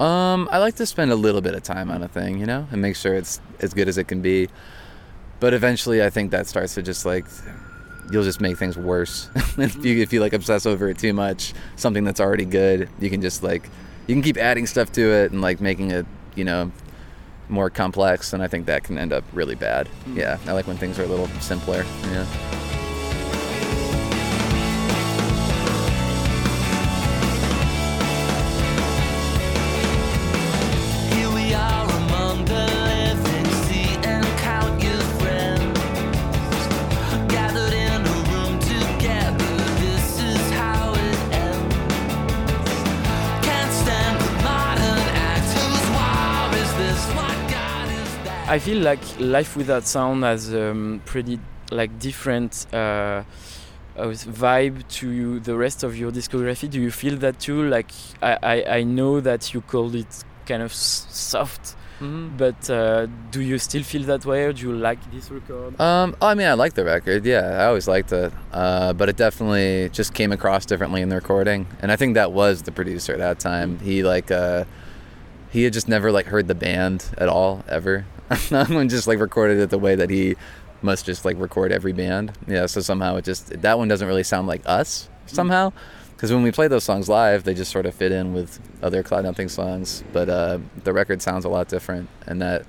Um, 0.00 0.48
I 0.50 0.58
like 0.58 0.74
to 0.76 0.86
spend 0.86 1.12
a 1.12 1.16
little 1.16 1.40
bit 1.40 1.54
of 1.54 1.62
time 1.62 1.90
on 1.94 2.02
a 2.02 2.08
thing, 2.08 2.40
you 2.40 2.46
know, 2.46 2.66
and 2.72 2.80
make 2.82 2.96
sure 2.96 3.14
it's 3.14 3.40
as 3.60 3.72
good 3.74 3.88
as 3.88 3.98
it 3.98 4.08
can 4.08 4.20
be. 4.20 4.48
But 5.42 5.54
eventually, 5.54 6.04
I 6.04 6.08
think 6.08 6.30
that 6.30 6.46
starts 6.46 6.74
to 6.74 6.82
just 6.82 7.04
like 7.04 7.24
you'll 8.12 8.22
just 8.22 8.40
make 8.40 8.56
things 8.56 8.78
worse 8.78 9.28
if 9.58 9.84
you 9.84 10.00
if 10.00 10.12
you 10.12 10.20
like 10.20 10.34
obsess 10.34 10.66
over 10.66 10.88
it 10.88 10.98
too 10.98 11.12
much. 11.12 11.52
Something 11.74 12.04
that's 12.04 12.20
already 12.20 12.44
good, 12.44 12.88
you 13.00 13.10
can 13.10 13.20
just 13.20 13.42
like 13.42 13.68
you 14.06 14.14
can 14.14 14.22
keep 14.22 14.36
adding 14.36 14.68
stuff 14.68 14.92
to 14.92 15.00
it 15.00 15.32
and 15.32 15.40
like 15.40 15.60
making 15.60 15.90
it, 15.90 16.06
you 16.36 16.44
know, 16.44 16.70
more 17.48 17.70
complex. 17.70 18.32
And 18.32 18.40
I 18.40 18.46
think 18.46 18.66
that 18.66 18.84
can 18.84 18.96
end 18.98 19.12
up 19.12 19.24
really 19.32 19.56
bad. 19.56 19.88
Hmm. 19.88 20.16
Yeah, 20.16 20.38
I 20.46 20.52
like 20.52 20.68
when 20.68 20.76
things 20.76 20.96
are 21.00 21.02
a 21.02 21.08
little 21.08 21.26
simpler. 21.40 21.84
Yeah. 22.04 22.51
Feel 48.72 48.82
like 48.84 49.04
Life 49.20 49.54
Without 49.54 49.84
Sound 49.86 50.24
has 50.24 50.54
um, 50.54 51.02
pretty 51.04 51.38
like 51.70 51.98
different 51.98 52.66
uh, 52.72 52.76
uh, 52.76 53.24
vibe 54.46 54.88
to 54.88 55.10
you, 55.10 55.40
the 55.40 55.54
rest 55.54 55.82
of 55.84 55.94
your 55.94 56.10
discography? 56.10 56.70
Do 56.70 56.80
you 56.80 56.90
feel 56.90 57.16
that 57.18 57.38
too? 57.38 57.68
Like 57.68 57.90
I, 58.22 58.38
I, 58.42 58.64
I 58.78 58.82
know 58.82 59.20
that 59.20 59.52
you 59.52 59.60
called 59.60 59.94
it 59.94 60.24
kind 60.46 60.62
of 60.62 60.70
s- 60.70 61.06
soft, 61.10 61.76
but 62.00 62.70
uh, 62.70 63.08
do 63.30 63.42
you 63.42 63.58
still 63.58 63.82
feel 63.82 64.04
that 64.04 64.24
way, 64.24 64.44
or 64.46 64.54
do 64.54 64.62
you 64.62 64.72
like 64.74 64.98
this 65.12 65.30
record? 65.30 65.78
Um, 65.78 66.16
I 66.22 66.34
mean, 66.34 66.46
I 66.46 66.54
like 66.54 66.72
the 66.72 66.84
record. 66.86 67.26
Yeah, 67.26 67.60
I 67.62 67.66
always 67.66 67.86
liked 67.86 68.10
it. 68.12 68.32
Uh, 68.52 68.94
but 68.94 69.10
it 69.10 69.16
definitely 69.16 69.90
just 69.90 70.14
came 70.14 70.32
across 70.32 70.64
differently 70.64 71.02
in 71.02 71.10
the 71.10 71.16
recording, 71.16 71.66
and 71.82 71.92
I 71.92 71.96
think 71.96 72.14
that 72.14 72.32
was 72.32 72.62
the 72.62 72.72
producer 72.72 73.12
at 73.12 73.18
that 73.18 73.38
time. 73.38 73.80
He 73.80 74.02
like, 74.02 74.30
uh, 74.30 74.64
he 75.50 75.64
had 75.64 75.74
just 75.74 75.88
never 75.88 76.10
like 76.10 76.26
heard 76.26 76.48
the 76.48 76.54
band 76.54 77.04
at 77.18 77.28
all 77.28 77.62
ever, 77.68 78.06
and 78.50 78.90
just 78.90 79.06
like 79.06 79.18
recorded 79.18 79.58
it 79.58 79.70
the 79.70 79.78
way 79.78 79.94
that 79.94 80.10
he 80.10 80.36
must 80.82 81.06
just 81.06 81.24
like 81.24 81.38
record 81.38 81.72
every 81.72 81.92
band. 81.92 82.32
Yeah, 82.46 82.66
so 82.66 82.80
somehow 82.80 83.16
it 83.16 83.24
just 83.24 83.60
that 83.62 83.78
one 83.78 83.88
doesn't 83.88 84.06
really 84.06 84.22
sound 84.24 84.46
like 84.46 84.62
us 84.66 85.08
somehow. 85.26 85.72
Because 86.14 86.32
when 86.32 86.44
we 86.44 86.52
play 86.52 86.68
those 86.68 86.84
songs 86.84 87.08
live, 87.08 87.42
they 87.42 87.52
just 87.52 87.72
sort 87.72 87.84
of 87.84 87.94
fit 87.96 88.12
in 88.12 88.32
with 88.32 88.60
other 88.80 89.02
Cloud 89.02 89.24
Nothings 89.24 89.50
songs. 89.50 90.04
But 90.12 90.28
uh, 90.28 90.58
the 90.84 90.92
record 90.92 91.20
sounds 91.20 91.44
a 91.44 91.48
lot 91.48 91.66
different, 91.66 92.08
and 92.26 92.40
that 92.40 92.64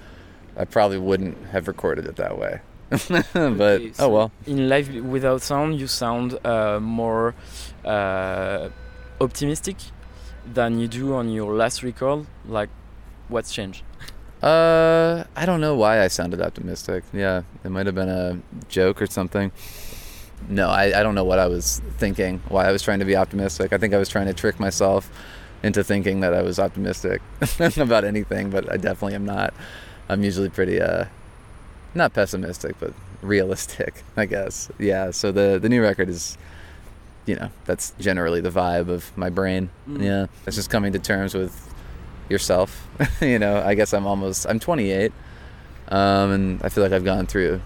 I 0.58 0.66
probably 0.66 0.98
wouldn't 0.98 1.38
have 1.48 1.68
recorded 1.68 2.06
it 2.08 2.16
that 2.16 2.38
way. 2.38 2.62
but 2.90 3.30
Okay, 3.34 3.94
oh 4.00 4.10
well. 4.10 4.32
In 4.48 4.70
Life 4.70 4.92
Without 4.92 5.42
Sound, 5.42 5.80
you 5.80 5.88
sound 5.88 6.44
uh, 6.46 6.80
more 6.80 7.36
uh, 7.86 8.70
optimistic 9.22 9.78
than 10.52 10.80
you 10.80 10.88
do 10.88 11.14
on 11.14 11.30
your 11.30 11.54
last 11.54 11.84
record. 11.84 12.26
Like, 12.48 12.70
what's 13.28 13.54
changed? 13.54 13.84
Uh, 14.44 15.24
I 15.38 15.46
don't 15.46 15.62
know 15.62 15.74
why 15.76 16.04
I 16.04 16.10
sounded 16.10 16.42
optimistic. 16.42 17.06
Yeah, 17.14 17.44
it 17.64 17.70
might 17.70 17.86
have 17.86 17.96
been 17.96 18.10
a 18.10 18.40
joke 18.68 19.02
or 19.02 19.08
something. 19.08 19.54
No, 20.50 20.68
I, 20.70 21.00
I 21.00 21.04
don't 21.04 21.16
know 21.16 21.24
what 21.24 21.40
I 21.40 21.48
was 21.48 21.82
thinking. 21.98 22.42
Why 22.50 22.68
I 22.68 22.74
was 22.74 22.82
trying 22.82 23.00
to 23.00 23.06
be 23.06 23.16
optimistic. 23.16 23.72
I 23.72 23.78
think 23.78 23.94
I 23.94 23.98
was 23.98 24.10
trying 24.10 24.26
to 24.26 24.34
trick 24.34 24.60
myself 24.60 25.10
into 25.64 25.82
thinking 25.82 26.20
that 26.20 26.34
I 26.34 26.42
was 26.42 26.60
optimistic 26.60 27.22
about 27.78 28.04
anything, 28.04 28.50
but 28.50 28.70
I 28.70 28.76
definitely 28.76 29.16
am 29.16 29.26
not. 29.26 29.54
I'm 30.10 30.24
usually 30.24 30.50
pretty 30.50 30.82
uh, 30.82 31.06
not 31.96 32.14
pessimistic, 32.14 32.76
but 32.82 32.94
realistic, 33.22 34.04
I 34.18 34.26
guess. 34.26 34.70
Yeah. 34.78 35.12
So 35.12 35.32
the 35.32 35.58
the 35.58 35.70
new 35.70 35.82
record 35.82 36.10
is, 36.10 36.38
you 37.26 37.36
know, 37.36 37.50
that's 37.64 37.94
generally 37.98 38.42
the 38.42 38.52
vibe 38.52 38.90
of 38.90 39.18
my 39.18 39.30
brain. 39.30 39.70
Mm. 39.88 40.04
Yeah, 40.04 40.26
it's 40.46 40.58
just 40.58 40.70
coming 40.70 40.92
to 40.92 41.00
terms 41.00 41.34
with 41.34 41.73
yourself. 42.34 42.88
you 43.22 43.40
know, 43.40 43.62
I 43.64 43.76
guess 43.76 43.94
I'm 43.94 44.06
almost 44.06 44.46
I'm 44.46 44.60
28, 44.60 45.14
um, 45.88 46.32
and 46.32 46.64
I 46.64 46.70
feel 46.70 46.84
like 46.84 46.92
I've 46.92 47.06
gone 47.06 47.28
through 47.28 47.62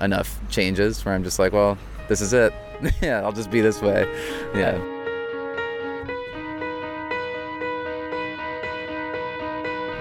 enough 0.00 0.38
changes 0.50 1.04
where 1.04 1.14
I'm 1.14 1.24
just 1.24 1.38
like, 1.38 1.52
well, 1.52 1.76
this 2.08 2.20
is 2.20 2.32
it. 2.32 2.52
yeah, 3.02 3.22
I'll 3.22 3.32
just 3.32 3.50
be 3.50 3.60
this 3.60 3.82
way. 3.82 4.06
Yeah. 4.54 4.78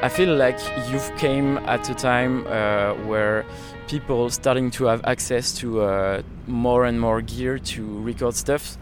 I 0.04 0.10
feel 0.10 0.36
like 0.36 0.60
you've 0.92 1.12
came 1.18 1.58
at 1.58 1.90
a 1.90 1.96
time 1.96 2.46
uh, 2.46 2.94
where 3.08 3.44
people 3.88 4.30
starting 4.30 4.70
to 4.72 4.86
have 4.86 5.04
access 5.06 5.52
to 5.60 5.82
uh, 5.82 6.22
more 6.46 6.86
and 6.86 7.02
more 7.02 7.22
gear 7.22 7.58
to 7.58 8.02
record 8.02 8.36
stuff. 8.36 8.78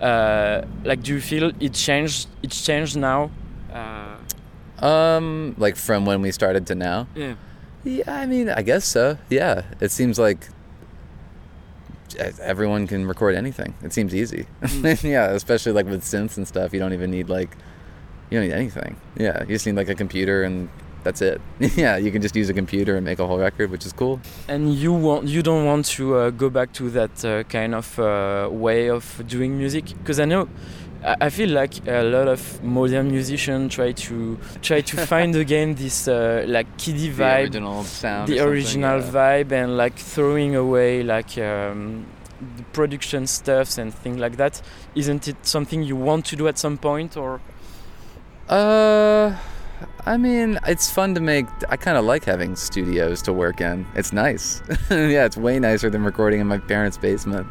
Uh, 0.00 0.62
like, 0.84 1.02
do 1.02 1.12
you 1.12 1.20
feel 1.20 1.52
it 1.60 1.74
changed? 1.74 2.28
It's 2.42 2.64
changed 2.64 2.96
now. 2.96 3.30
Um, 4.82 5.54
like 5.58 5.76
from 5.76 6.04
when 6.06 6.20
we 6.22 6.32
started 6.32 6.66
to 6.68 6.74
now. 6.74 7.06
yeah. 7.14 7.34
Yeah, 7.84 8.04
I 8.06 8.26
mean, 8.26 8.48
I 8.48 8.62
guess 8.62 8.84
so. 8.84 9.18
Yeah, 9.28 9.62
it 9.80 9.90
seems 9.90 10.16
like 10.16 10.48
everyone 12.40 12.86
can 12.86 13.06
record 13.06 13.34
anything. 13.34 13.74
It 13.82 13.92
seems 13.92 14.14
easy. 14.14 14.46
yeah, 15.02 15.30
especially 15.30 15.72
like 15.72 15.86
with 15.86 16.02
synths 16.02 16.36
and 16.36 16.46
stuff. 16.46 16.72
You 16.72 16.78
don't 16.78 16.92
even 16.92 17.10
need 17.10 17.28
like 17.28 17.56
you 18.30 18.38
don't 18.38 18.48
need 18.48 18.54
anything. 18.54 18.96
Yeah, 19.16 19.40
you 19.42 19.48
just 19.48 19.66
need 19.66 19.76
like 19.76 19.88
a 19.88 19.94
computer 19.94 20.44
and 20.44 20.68
that's 21.02 21.20
it. 21.20 21.40
yeah, 21.76 21.96
you 21.96 22.12
can 22.12 22.22
just 22.22 22.36
use 22.36 22.48
a 22.48 22.54
computer 22.54 22.96
and 22.96 23.04
make 23.04 23.18
a 23.18 23.26
whole 23.26 23.38
record, 23.38 23.70
which 23.70 23.84
is 23.84 23.92
cool. 23.92 24.20
And 24.48 24.74
you 24.74 24.92
want 24.92 25.28
you 25.28 25.42
don't 25.42 25.64
want 25.66 25.86
to 25.86 26.16
uh, 26.16 26.30
go 26.30 26.50
back 26.50 26.72
to 26.74 26.90
that 26.90 27.24
uh, 27.24 27.42
kind 27.44 27.74
of 27.74 27.98
uh, 27.98 28.48
way 28.50 28.88
of 28.88 29.22
doing 29.26 29.58
music 29.58 29.86
because 29.98 30.20
I 30.20 30.24
know 30.24 30.48
I 31.04 31.30
feel 31.30 31.50
like 31.50 31.86
a 31.88 32.02
lot 32.04 32.28
of 32.28 32.62
modern 32.62 33.10
musicians 33.10 33.74
try 33.74 33.92
to 33.92 34.38
try 34.62 34.80
to 34.82 34.96
find 35.12 35.34
again 35.34 35.74
this 35.74 36.06
uh, 36.08 36.44
like 36.46 36.76
kiddie 36.78 37.10
vibe, 37.10 37.16
The 37.16 37.58
original 37.58 37.84
sound. 37.84 38.28
the 38.28 38.40
or 38.40 38.48
original 38.48 39.00
yeah. 39.00 39.10
vibe, 39.10 39.52
and 39.52 39.76
like 39.76 39.96
throwing 39.96 40.54
away 40.54 41.02
like 41.02 41.36
um, 41.38 42.06
the 42.56 42.62
production 42.72 43.26
stuffs 43.26 43.78
and 43.78 43.92
things 43.92 44.18
like 44.18 44.36
that. 44.36 44.62
Isn't 44.94 45.26
it 45.26 45.36
something 45.46 45.82
you 45.82 45.96
want 45.96 46.24
to 46.26 46.36
do 46.36 46.46
at 46.48 46.58
some 46.58 46.78
point 46.78 47.16
or? 47.16 47.40
Uh, 48.48 49.34
I 50.06 50.16
mean, 50.16 50.58
it's 50.66 50.90
fun 50.90 51.14
to 51.14 51.20
make. 51.20 51.46
I 51.68 51.76
kind 51.76 51.96
of 51.96 52.04
like 52.04 52.24
having 52.24 52.56
studios 52.56 53.22
to 53.22 53.32
work 53.32 53.60
in. 53.60 53.86
It's 53.94 54.12
nice. 54.12 54.62
yeah, 54.90 55.24
it's 55.24 55.36
way 55.36 55.58
nicer 55.58 55.90
than 55.90 56.04
recording 56.04 56.40
in 56.40 56.46
my 56.46 56.58
parents' 56.58 56.98
basement. 56.98 57.46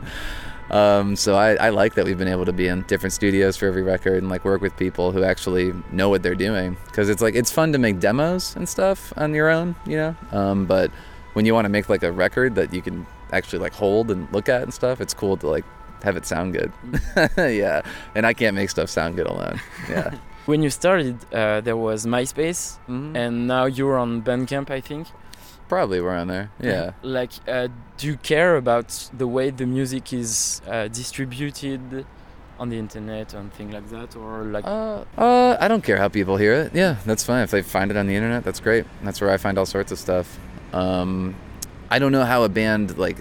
Um, 0.71 1.15
so 1.17 1.35
I, 1.35 1.55
I 1.55 1.69
like 1.69 1.95
that 1.95 2.05
we've 2.05 2.17
been 2.17 2.27
able 2.29 2.45
to 2.45 2.53
be 2.53 2.67
in 2.67 2.83
different 2.83 3.13
studios 3.13 3.57
for 3.57 3.67
every 3.67 3.83
record 3.83 4.17
and 4.23 4.29
like 4.29 4.45
work 4.45 4.61
with 4.61 4.75
people 4.77 5.11
who 5.11 5.23
actually 5.23 5.73
know 5.91 6.09
what 6.09 6.23
they're 6.23 6.33
doing. 6.35 6.77
Because 6.85 7.09
it's 7.09 7.21
like 7.21 7.35
it's 7.35 7.51
fun 7.51 7.71
to 7.73 7.77
make 7.77 7.99
demos 7.99 8.55
and 8.55 8.67
stuff 8.69 9.11
on 9.17 9.33
your 9.33 9.49
own, 9.49 9.75
you 9.85 9.97
know. 9.97 10.15
Um, 10.31 10.65
but 10.65 10.89
when 11.33 11.45
you 11.45 11.53
want 11.53 11.65
to 11.65 11.69
make 11.69 11.89
like 11.89 12.03
a 12.03 12.11
record 12.11 12.55
that 12.55 12.73
you 12.73 12.81
can 12.81 13.05
actually 13.33 13.59
like 13.59 13.73
hold 13.73 14.09
and 14.11 14.31
look 14.33 14.47
at 14.49 14.61
and 14.61 14.73
stuff, 14.73 15.01
it's 15.01 15.13
cool 15.13 15.35
to 15.37 15.47
like 15.47 15.65
have 16.03 16.15
it 16.15 16.25
sound 16.25 16.53
good. 16.53 16.71
yeah, 17.37 17.81
and 18.15 18.25
I 18.25 18.33
can't 18.33 18.55
make 18.55 18.69
stuff 18.69 18.89
sound 18.89 19.17
good 19.17 19.27
alone. 19.27 19.59
Yeah. 19.89 20.15
When 20.47 20.63
you 20.63 20.71
started, 20.71 21.17
uh, 21.31 21.61
there 21.61 21.77
was 21.77 22.07
MySpace, 22.07 22.79
Mhm. 22.89 23.15
and 23.15 23.45
now 23.47 23.65
you're 23.65 23.95
on 23.95 24.23
Bandcamp, 24.23 24.71
I 24.71 24.81
think. 24.81 25.07
Probably 25.71 25.99
around 25.99 26.27
there. 26.27 26.51
Yeah. 26.59 26.91
Like, 27.01 27.31
uh, 27.47 27.69
do 27.95 28.07
you 28.07 28.17
care 28.17 28.57
about 28.57 28.89
the 29.17 29.25
way 29.25 29.51
the 29.51 29.65
music 29.65 30.11
is 30.11 30.61
uh, 30.67 30.89
distributed 30.89 32.05
on 32.59 32.67
the 32.67 32.77
internet 32.77 33.33
and 33.33 33.53
things 33.53 33.73
like 33.73 33.89
that, 33.89 34.17
or 34.17 34.43
like? 34.43 34.65
Uh, 34.65 35.05
uh, 35.17 35.55
I 35.61 35.69
don't 35.69 35.81
care 35.81 35.95
how 35.95 36.09
people 36.09 36.35
hear 36.35 36.51
it. 36.51 36.75
Yeah, 36.75 36.97
that's 37.05 37.23
fine. 37.23 37.43
If 37.43 37.51
they 37.51 37.61
find 37.61 37.89
it 37.89 37.95
on 37.95 38.05
the 38.07 38.15
internet, 38.17 38.43
that's 38.43 38.59
great. 38.59 38.85
That's 39.01 39.21
where 39.21 39.29
I 39.29 39.37
find 39.37 39.57
all 39.57 39.65
sorts 39.65 39.93
of 39.93 39.97
stuff. 39.97 40.37
Um, 40.73 41.35
I 41.89 41.99
don't 41.99 42.11
know 42.11 42.25
how 42.25 42.43
a 42.43 42.49
band 42.49 42.97
like 42.97 43.19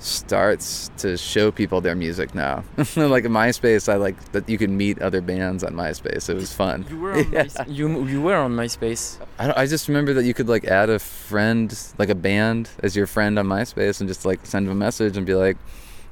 starts 0.00 0.90
to 0.98 1.16
show 1.16 1.50
people 1.50 1.80
their 1.80 1.94
music 1.94 2.34
now. 2.34 2.64
like 2.96 3.24
in 3.24 3.32
MySpace, 3.32 3.88
I 3.92 3.96
like 3.96 4.32
that 4.32 4.48
you 4.48 4.58
can 4.58 4.76
meet 4.76 5.00
other 5.00 5.20
bands 5.20 5.62
on 5.62 5.74
MySpace. 5.74 6.28
It 6.28 6.34
was 6.34 6.52
fun. 6.52 6.86
you 6.88 6.98
were 6.98 7.12
on 7.12 7.18
Yeah. 7.32 7.44
MySpace. 7.44 7.76
You, 7.76 8.06
you 8.06 8.20
were 8.22 8.36
on 8.36 8.52
MySpace. 8.56 9.18
I, 9.38 9.46
don't, 9.46 9.58
I 9.58 9.66
just 9.66 9.88
remember 9.88 10.14
that 10.14 10.24
you 10.24 10.34
could 10.34 10.48
like 10.48 10.64
add 10.64 10.90
a 10.90 10.98
friend, 10.98 11.76
like 11.98 12.08
a 12.08 12.14
band, 12.14 12.70
as 12.82 12.96
your 12.96 13.06
friend 13.06 13.38
on 13.38 13.46
MySpace, 13.46 14.00
and 14.00 14.08
just 14.08 14.24
like 14.24 14.44
send 14.46 14.66
them 14.66 14.72
a 14.72 14.78
message 14.78 15.16
and 15.16 15.26
be 15.26 15.34
like, 15.34 15.56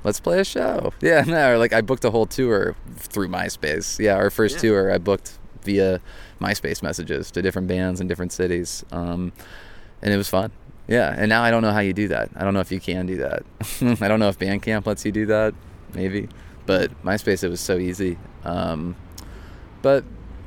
"Let's 0.05 0.21
play 0.21 0.41
a 0.41 0.45
show." 0.45 0.93
Yeah, 1.01 1.23
no, 1.27 1.53
or 1.53 1.59
like 1.59 1.73
I 1.73 1.81
booked 1.81 2.05
a 2.05 2.11
whole 2.11 2.27
tour 2.27 2.77
through 2.97 3.29
MySpace. 3.29 3.99
Yeah, 3.99 4.15
our 4.17 4.31
first 4.31 4.57
Yeah. 4.57 4.61
tour 4.71 4.93
I 4.93 4.99
booked 4.99 5.39
via 5.65 6.01
MySpace 6.41 6.83
messages 6.83 7.31
to 7.33 7.43
different 7.43 7.69
bands 7.69 8.01
in 8.01 8.07
different 8.09 8.33
cities, 8.33 8.85
um, 8.93 9.33
and 10.03 10.13
it 10.13 10.17
was 10.17 10.29
fun. 10.29 10.51
Yeah, 10.89 11.15
and 11.17 11.29
now 11.29 11.43
I 11.43 11.51
don't 11.51 11.63
know 11.63 11.71
how 11.71 11.81
you 11.81 11.93
do 11.93 12.09
that. 12.09 12.31
I 12.35 12.45
don't 12.45 12.55
know 12.55 12.61
if 12.61 12.73
you 12.73 12.81
can 12.81 13.07
do 13.07 13.17
that. 13.17 13.43
I 14.03 14.09
don't 14.09 14.19
know 14.19 14.29
if 14.29 14.39
Bandcamp 14.39 14.87
lets 14.87 15.05
you 15.05 15.13
do 15.13 15.27
that, 15.27 15.55
maybe, 15.93 16.29
but 16.65 16.91
MySpace 17.05 17.45
it 17.45 17.49
was 17.49 17.61
so 17.61 17.77
easy. 17.77 18.19
Um, 18.45 18.97
but 19.83 20.05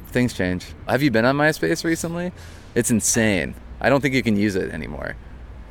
things 0.08 0.34
change. 0.34 0.66
Have 0.88 1.04
you 1.04 1.12
been 1.12 1.26
on 1.26 1.38
MySpace 1.38 1.84
recently? 1.84 2.32
It's 2.74 2.90
insane. 2.90 3.54
I 3.80 3.90
don't 3.90 4.02
think 4.02 4.16
you 4.16 4.24
can 4.24 4.36
use 4.36 4.56
it 4.56 4.72
anymore. 4.72 5.16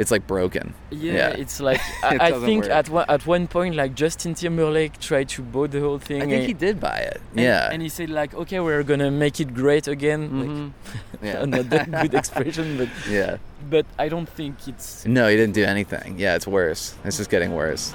It's 0.01 0.11
like 0.11 0.27
broken. 0.27 0.73
Yeah, 0.91 1.13
Yeah. 1.13 1.43
it's 1.43 1.61
like 1.61 1.81
It 2.15 2.21
I, 2.21 2.31
think 2.47 2.63
work. 2.65 2.73
at 2.81 2.89
one 2.89 3.05
at 3.17 3.23
one 3.27 3.47
point, 3.57 3.75
like 3.77 3.93
Justin 3.95 4.33
Timberlake 4.35 4.95
tried 5.09 5.29
to 5.37 5.43
buy 5.43 5.67
the 5.75 5.81
whole 5.81 5.99
thing. 5.99 6.23
I 6.23 6.27
think 6.27 6.33
and- 6.39 6.47
he 6.47 6.55
did 6.67 6.81
buy 6.81 6.99
it. 7.13 7.21
and- 7.33 7.41
yeah. 7.49 7.71
and 7.73 7.83
he 7.83 7.89
said 7.91 8.09
like, 8.21 8.33
okay, 8.43 8.61
we're 8.61 8.83
gonna 8.83 9.11
make 9.11 9.37
it 9.45 9.51
great 9.63 9.87
again. 9.97 10.21
Like, 10.41 10.49
Mhm. 10.57 10.69
yeah. 11.29 11.43
another 11.47 11.85
good 12.03 12.15
expression, 12.15 12.67
but 12.81 12.89
yeah. 13.19 13.37
but 13.75 13.85
I 14.05 14.09
don't 14.09 14.29
think 14.39 14.55
it's. 14.73 15.05
No, 15.07 15.29
he 15.31 15.37
didn't 15.37 15.55
do 15.55 15.65
anything. 15.65 16.19
Yeah, 16.19 16.35
it's 16.39 16.47
worse. 16.47 16.95
It's 17.05 17.19
just 17.19 17.31
getting 17.31 17.53
worse. 17.55 17.93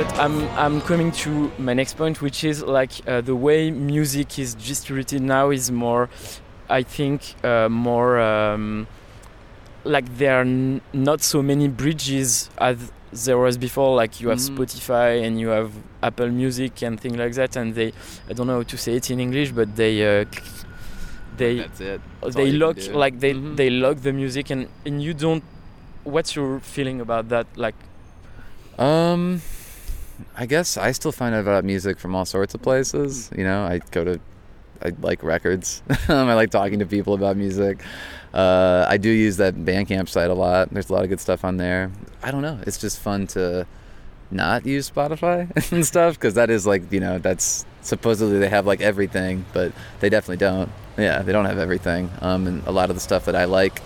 But 0.00 0.18
I'm 0.18 0.48
I'm 0.56 0.80
coming 0.80 1.12
to 1.24 1.52
my 1.58 1.74
next 1.74 1.98
point, 1.98 2.22
which 2.22 2.42
is 2.42 2.62
like 2.62 2.92
uh, 3.06 3.20
the 3.20 3.36
way 3.36 3.70
music 3.70 4.38
is 4.38 4.54
distributed 4.54 5.20
now 5.20 5.50
is 5.50 5.70
more, 5.70 6.08
I 6.70 6.82
think, 6.84 7.34
uh, 7.44 7.68
more 7.68 8.18
um, 8.18 8.86
like 9.84 10.06
there 10.16 10.38
are 10.38 10.46
n- 10.48 10.80
not 10.94 11.20
so 11.22 11.42
many 11.42 11.68
bridges 11.68 12.48
as 12.56 12.78
there 13.12 13.36
was 13.36 13.58
before 13.58 13.94
like 13.94 14.22
you 14.22 14.30
have 14.30 14.38
Mhm. 14.38 14.56
Spotify 14.56 15.22
and 15.22 15.38
you 15.38 15.48
have 15.48 15.70
Apple 16.02 16.30
Music 16.30 16.80
and 16.82 16.98
things 16.98 17.18
like 17.18 17.34
that, 17.34 17.56
and 17.56 17.74
they 17.74 17.92
I 18.30 18.32
don't 18.32 18.46
know 18.46 18.56
how 18.60 18.62
to 18.74 18.78
say 18.78 18.94
it 18.94 19.10
in 19.10 19.20
English, 19.20 19.52
but 19.52 19.76
they 19.76 19.94
uh, 20.02 20.24
they 21.36 21.56
That's 21.56 21.80
it. 21.82 22.00
That's 22.22 22.36
they 22.36 22.52
lock 22.52 22.78
like 22.94 23.20
they 23.20 23.34
Mhm. 23.34 23.54
they 23.56 23.68
lock 23.68 23.96
the 24.00 24.14
music 24.14 24.48
and 24.48 24.62
and 24.86 25.02
you 25.02 25.12
don't. 25.12 25.44
What's 26.04 26.34
your 26.36 26.60
feeling 26.60 27.02
about 27.02 27.28
that? 27.28 27.46
Like 27.56 27.76
Um, 28.78 29.42
I 30.36 30.46
guess 30.46 30.76
I 30.76 30.92
still 30.92 31.12
find 31.12 31.34
out 31.34 31.42
about 31.42 31.64
music 31.64 31.98
from 31.98 32.14
all 32.14 32.24
sorts 32.24 32.54
of 32.54 32.62
places. 32.62 33.30
You 33.36 33.44
know, 33.44 33.62
I 33.64 33.80
go 33.90 34.04
to, 34.04 34.20
I 34.82 34.92
like 35.00 35.22
records. 35.22 35.82
I 36.08 36.34
like 36.34 36.50
talking 36.50 36.78
to 36.78 36.86
people 36.86 37.14
about 37.14 37.36
music. 37.36 37.82
Uh, 38.32 38.86
I 38.88 38.96
do 38.96 39.10
use 39.10 39.36
that 39.38 39.54
Bandcamp 39.54 40.08
site 40.08 40.30
a 40.30 40.34
lot. 40.34 40.70
There's 40.70 40.90
a 40.90 40.92
lot 40.92 41.02
of 41.02 41.08
good 41.08 41.20
stuff 41.20 41.44
on 41.44 41.56
there. 41.56 41.90
I 42.22 42.30
don't 42.30 42.42
know. 42.42 42.58
It's 42.66 42.78
just 42.78 43.00
fun 43.00 43.26
to 43.28 43.66
not 44.30 44.64
use 44.64 44.90
Spotify 44.90 45.50
and 45.72 45.84
stuff 45.84 46.14
because 46.14 46.34
that 46.34 46.50
is 46.50 46.66
like 46.66 46.92
you 46.92 47.00
know 47.00 47.18
that's 47.18 47.66
supposedly 47.82 48.38
they 48.38 48.48
have 48.48 48.66
like 48.66 48.80
everything, 48.80 49.44
but 49.52 49.72
they 50.00 50.08
definitely 50.08 50.36
don't. 50.36 50.70
Yeah, 50.96 51.22
they 51.22 51.32
don't 51.32 51.46
have 51.46 51.58
everything. 51.58 52.10
Um, 52.20 52.46
and 52.46 52.66
a 52.66 52.72
lot 52.72 52.90
of 52.90 52.96
the 52.96 53.00
stuff 53.00 53.24
that 53.24 53.34
I 53.34 53.44
like 53.46 53.82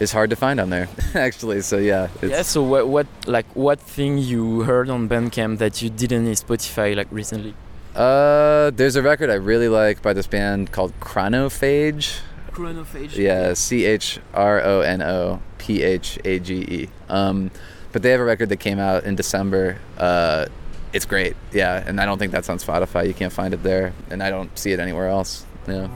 is 0.00 0.12
hard 0.12 0.30
to 0.30 0.36
find 0.36 0.58
on 0.58 0.70
there 0.70 0.88
actually. 1.14 1.60
So 1.60 1.76
yeah, 1.76 2.08
it's, 2.22 2.32
yeah. 2.32 2.42
So 2.42 2.62
what 2.62 2.88
what 2.88 3.06
like 3.26 3.46
what 3.54 3.78
thing 3.80 4.18
you 4.18 4.62
heard 4.62 4.90
on 4.90 5.08
Bandcamp 5.08 5.58
that 5.58 5.80
you 5.82 5.90
didn't 5.90 6.26
in 6.26 6.32
Spotify 6.32 6.96
like 6.96 7.08
recently? 7.10 7.54
Uh, 7.94 8.70
there's 8.70 8.96
a 8.96 9.02
record 9.02 9.30
I 9.30 9.34
really 9.34 9.68
like 9.68 10.00
by 10.00 10.12
this 10.12 10.26
band 10.26 10.72
called 10.72 10.92
Chronophage. 11.00 12.20
Chronophage. 12.52 13.16
Yeah, 13.16 13.54
C 13.54 13.84
H 13.84 14.18
R 14.34 14.60
O 14.62 14.80
N 14.80 15.02
O 15.02 15.42
P 15.58 15.82
H 15.82 16.18
A 16.24 16.38
G 16.38 16.54
E. 16.62 16.88
Um, 17.08 17.50
but 17.92 18.02
they 18.02 18.10
have 18.10 18.20
a 18.20 18.24
record 18.24 18.48
that 18.50 18.58
came 18.58 18.78
out 18.78 19.04
in 19.04 19.16
December. 19.16 19.78
Uh, 19.98 20.46
it's 20.92 21.04
great. 21.04 21.36
Yeah, 21.52 21.82
and 21.86 22.00
I 22.00 22.06
don't 22.06 22.18
think 22.18 22.32
that's 22.32 22.48
on 22.48 22.58
Spotify. 22.58 23.06
You 23.06 23.14
can't 23.14 23.32
find 23.32 23.54
it 23.54 23.62
there, 23.62 23.92
and 24.10 24.22
I 24.22 24.30
don't 24.30 24.56
see 24.58 24.72
it 24.72 24.80
anywhere 24.80 25.08
else. 25.08 25.44
Yeah. 25.68 25.88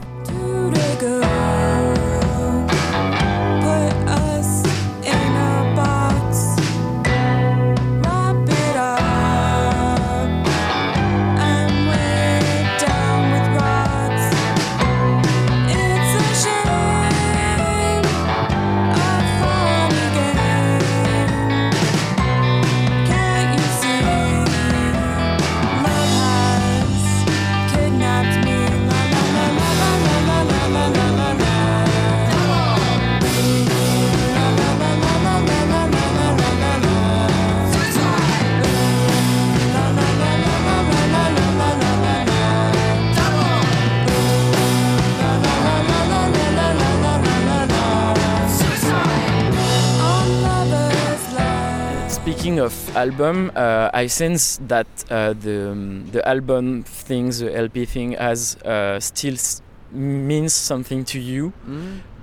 Album, 52.95 53.51
uh, 53.55 53.89
I 53.93 54.07
sense 54.07 54.57
that 54.67 54.87
uh, 55.09 55.33
the 55.33 55.71
um, 55.71 56.07
the 56.11 56.27
album 56.27 56.83
things, 56.83 57.39
the 57.39 57.55
LP 57.55 57.85
thing, 57.85 58.13
has 58.13 58.55
uh, 58.63 58.99
still 58.99 59.33
s- 59.33 59.61
means 59.91 60.53
something 60.53 61.05
to 61.05 61.19
you. 61.19 61.53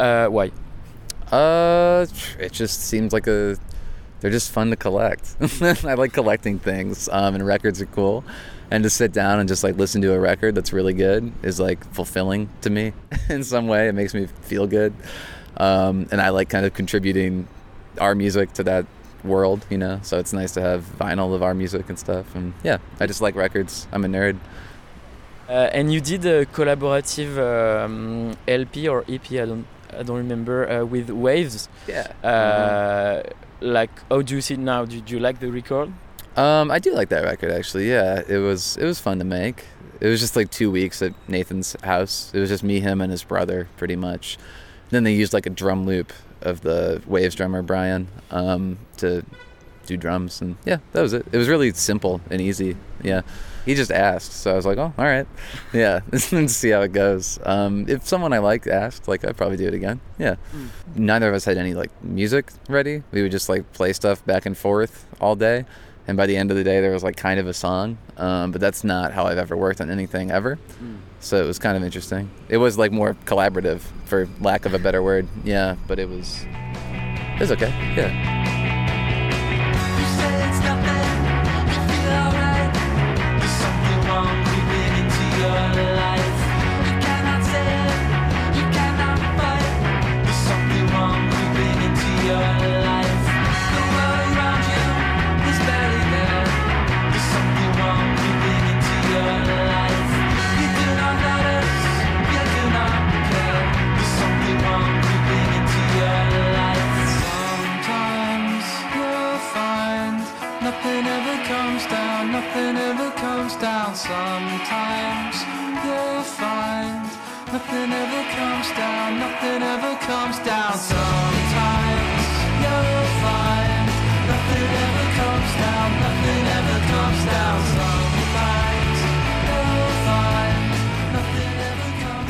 Uh, 0.01 0.27
why? 0.29 0.51
Uh, 1.31 2.07
it 2.39 2.53
just 2.53 2.81
seems 2.85 3.13
like 3.13 3.27
a. 3.27 3.57
They're 4.21 4.31
just 4.31 4.53
fun 4.53 4.71
to 4.71 4.77
collect. 4.77 5.37
I 5.85 5.95
like 5.95 6.13
collecting 6.13 6.59
things, 6.59 7.09
um, 7.09 7.35
and 7.35 7.45
records 7.45 7.81
are 7.83 7.87
cool. 7.87 8.25
And 8.71 8.85
to 8.85 8.91
sit 8.91 9.13
down 9.13 9.39
and 9.41 9.49
just 9.49 9.65
like 9.65 9.77
listen 9.77 10.01
to 10.03 10.15
a 10.15 10.19
record 10.19 10.55
that's 10.55 10.73
really 10.73 10.95
good 10.95 11.31
is 11.43 11.61
like 11.61 11.85
fulfilling 11.93 12.49
to 12.63 12.71
me 12.71 12.93
in 13.29 13.45
some 13.45 13.67
way. 13.67 13.89
It 13.89 13.95
makes 13.95 14.15
me 14.15 14.27
feel 14.43 14.67
good, 14.67 14.95
um, 15.57 16.07
and 16.11 16.21
I 16.21 16.31
like 16.31 16.49
kind 16.49 16.65
of 16.65 16.73
contributing 16.73 17.49
our 18.01 18.15
music 18.15 18.53
to 18.55 18.65
that 18.65 18.87
world, 19.25 19.65
you 19.71 19.79
know. 19.79 20.01
So 20.03 20.19
it's 20.19 20.33
nice 20.33 20.53
to 20.53 20.61
have 20.61 20.85
vinyl 20.99 21.35
of 21.35 21.43
our 21.43 21.55
music 21.55 21.89
and 21.89 21.99
stuff. 21.99 22.35
And 22.35 22.55
yeah, 22.63 22.79
I 23.01 23.07
just 23.07 23.21
like 23.21 23.35
records. 23.35 23.87
I'm 23.93 24.05
a 24.05 24.09
nerd. 24.09 24.37
Uh, 25.49 25.69
and 25.73 25.93
you 25.93 26.01
did 26.01 26.25
a 26.25 26.47
collaborative 26.47 27.37
um, 27.39 28.37
LP 28.49 28.89
or 28.89 29.05
EP, 29.09 29.31
I 29.33 29.45
don't 29.45 29.67
I 29.95 30.03
don't 30.03 30.17
remember, 30.17 30.71
uh, 30.71 30.85
with 30.87 31.09
Wavves. 31.11 31.69
Yeah. 31.87 32.07
Uh, 32.27 33.23
Like, 33.61 33.91
how 34.11 34.23
do 34.23 34.35
you 34.35 34.41
see 34.41 34.55
it 34.55 34.61
now? 34.61 34.85
Do, 34.87 35.01
do 35.01 35.15
you 35.15 35.21
like 35.21 35.39
the 35.39 35.51
record? 35.51 35.93
Um, 36.37 36.71
I 36.71 36.79
do 36.81 36.95
like 36.95 37.11
that 37.11 37.23
record 37.23 37.53
actually. 37.53 37.89
Yeah, 37.89 38.23
it 38.27 38.39
was 38.39 38.77
it 38.79 38.85
was 38.85 38.99
fun 38.99 39.19
to 39.19 39.25
make. 39.25 39.67
It 40.01 40.09
was 40.09 40.19
just 40.19 40.35
like 40.35 40.51
two 40.51 40.69
weeks 40.71 41.01
at 41.03 41.13
Nathan's 41.29 41.77
house. 41.85 42.33
It 42.35 42.41
was 42.41 42.49
just 42.49 42.65
me, 42.65 42.81
him, 42.81 43.01
and 43.01 43.11
his 43.13 43.23
brother, 43.23 43.69
pretty 43.77 43.95
much. 43.95 44.37
Then 44.91 45.05
they 45.05 45.13
used 45.13 45.33
like 45.33 45.47
a 45.47 45.51
drum 45.51 45.87
loop 45.87 46.13
of 46.43 46.61
the 46.63 47.03
Wavves 47.07 47.35
drummer 47.35 47.63
Brian 47.63 48.09
um, 48.31 48.79
to 48.99 49.25
do 49.87 49.97
drums, 49.97 50.41
and 50.41 50.57
yeah, 50.65 50.79
that 50.93 51.03
was 51.03 51.13
it. 51.13 51.27
It 51.33 51.37
was 51.37 51.49
really 51.49 51.73
simple 51.73 52.21
and 52.31 52.41
easy. 52.41 52.77
Yeah, 53.03 53.23
he 53.65 53.75
just 53.75 53.91
asked, 53.91 54.33
so 54.33 54.53
I 54.53 54.55
was 54.55 54.67
like, 54.67 54.79
oh, 54.79 54.93
all 54.97 55.05
right, 55.05 55.27
yeah, 55.73 56.01
let's 56.13 56.55
see 56.55 56.71
how 56.71 56.83
it 56.83 56.93
goes. 56.93 57.39
Um, 57.45 57.87
if 57.89 58.07
someone 58.07 58.33
I 58.33 58.39
liked 58.39 58.67
asked, 58.67 59.09
like, 59.09 59.25
I'd 59.25 59.37
probably 59.37 59.57
do 59.57 59.67
it 59.67 59.75
again. 59.75 60.01
Yeah. 60.19 60.37
Neither 60.95 61.29
of 61.29 61.35
us 61.35 61.45
had 61.45 61.57
any 61.57 61.75
like 61.75 61.91
music 62.03 62.53
ready. 62.69 63.03
We 63.13 63.23
would 63.23 63.33
just 63.33 63.49
like 63.49 63.73
play 63.73 63.93
stuff 63.93 64.25
back 64.25 64.47
and 64.47 64.57
forth 64.57 65.07
all 65.21 65.37
day 65.37 65.65
and 66.07 66.17
by 66.17 66.27
the 66.27 66.37
end 66.37 66.51
of 66.51 66.57
the 66.57 66.65
day 66.65 66.81
there 66.81 66.91
was 66.93 67.03
like 67.03 67.17
kind 67.17 67.39
of 67.39 67.47
a 67.47 67.55
song 67.55 67.99
um, 68.17 68.51
but 68.53 68.61
that's 68.61 68.85
not 68.85 69.13
how 69.13 69.25
i've 69.25 69.39
ever 69.39 69.57
worked 69.57 69.81
on 69.81 69.91
anything 69.91 70.31
ever 70.31 70.59
so 71.23 71.43
it 71.43 71.47
was 71.47 71.59
kind 71.59 71.77
of 71.77 71.83
interesting. 71.83 72.29
It 72.49 72.59
was 72.59 72.77
like 72.77 72.93
more 72.93 73.15
collaborative 73.25 73.81
for 74.05 74.29
lack 74.41 74.67
of 74.67 74.75
a 74.75 74.79
better 74.79 75.03
word. 75.03 75.27
Yeah 75.45 75.77
but 75.89 75.99
it 75.99 76.09
was 76.09 76.45
it 77.37 77.41
was 77.41 77.53
okay. 77.53 77.71
Yeah 77.97 78.42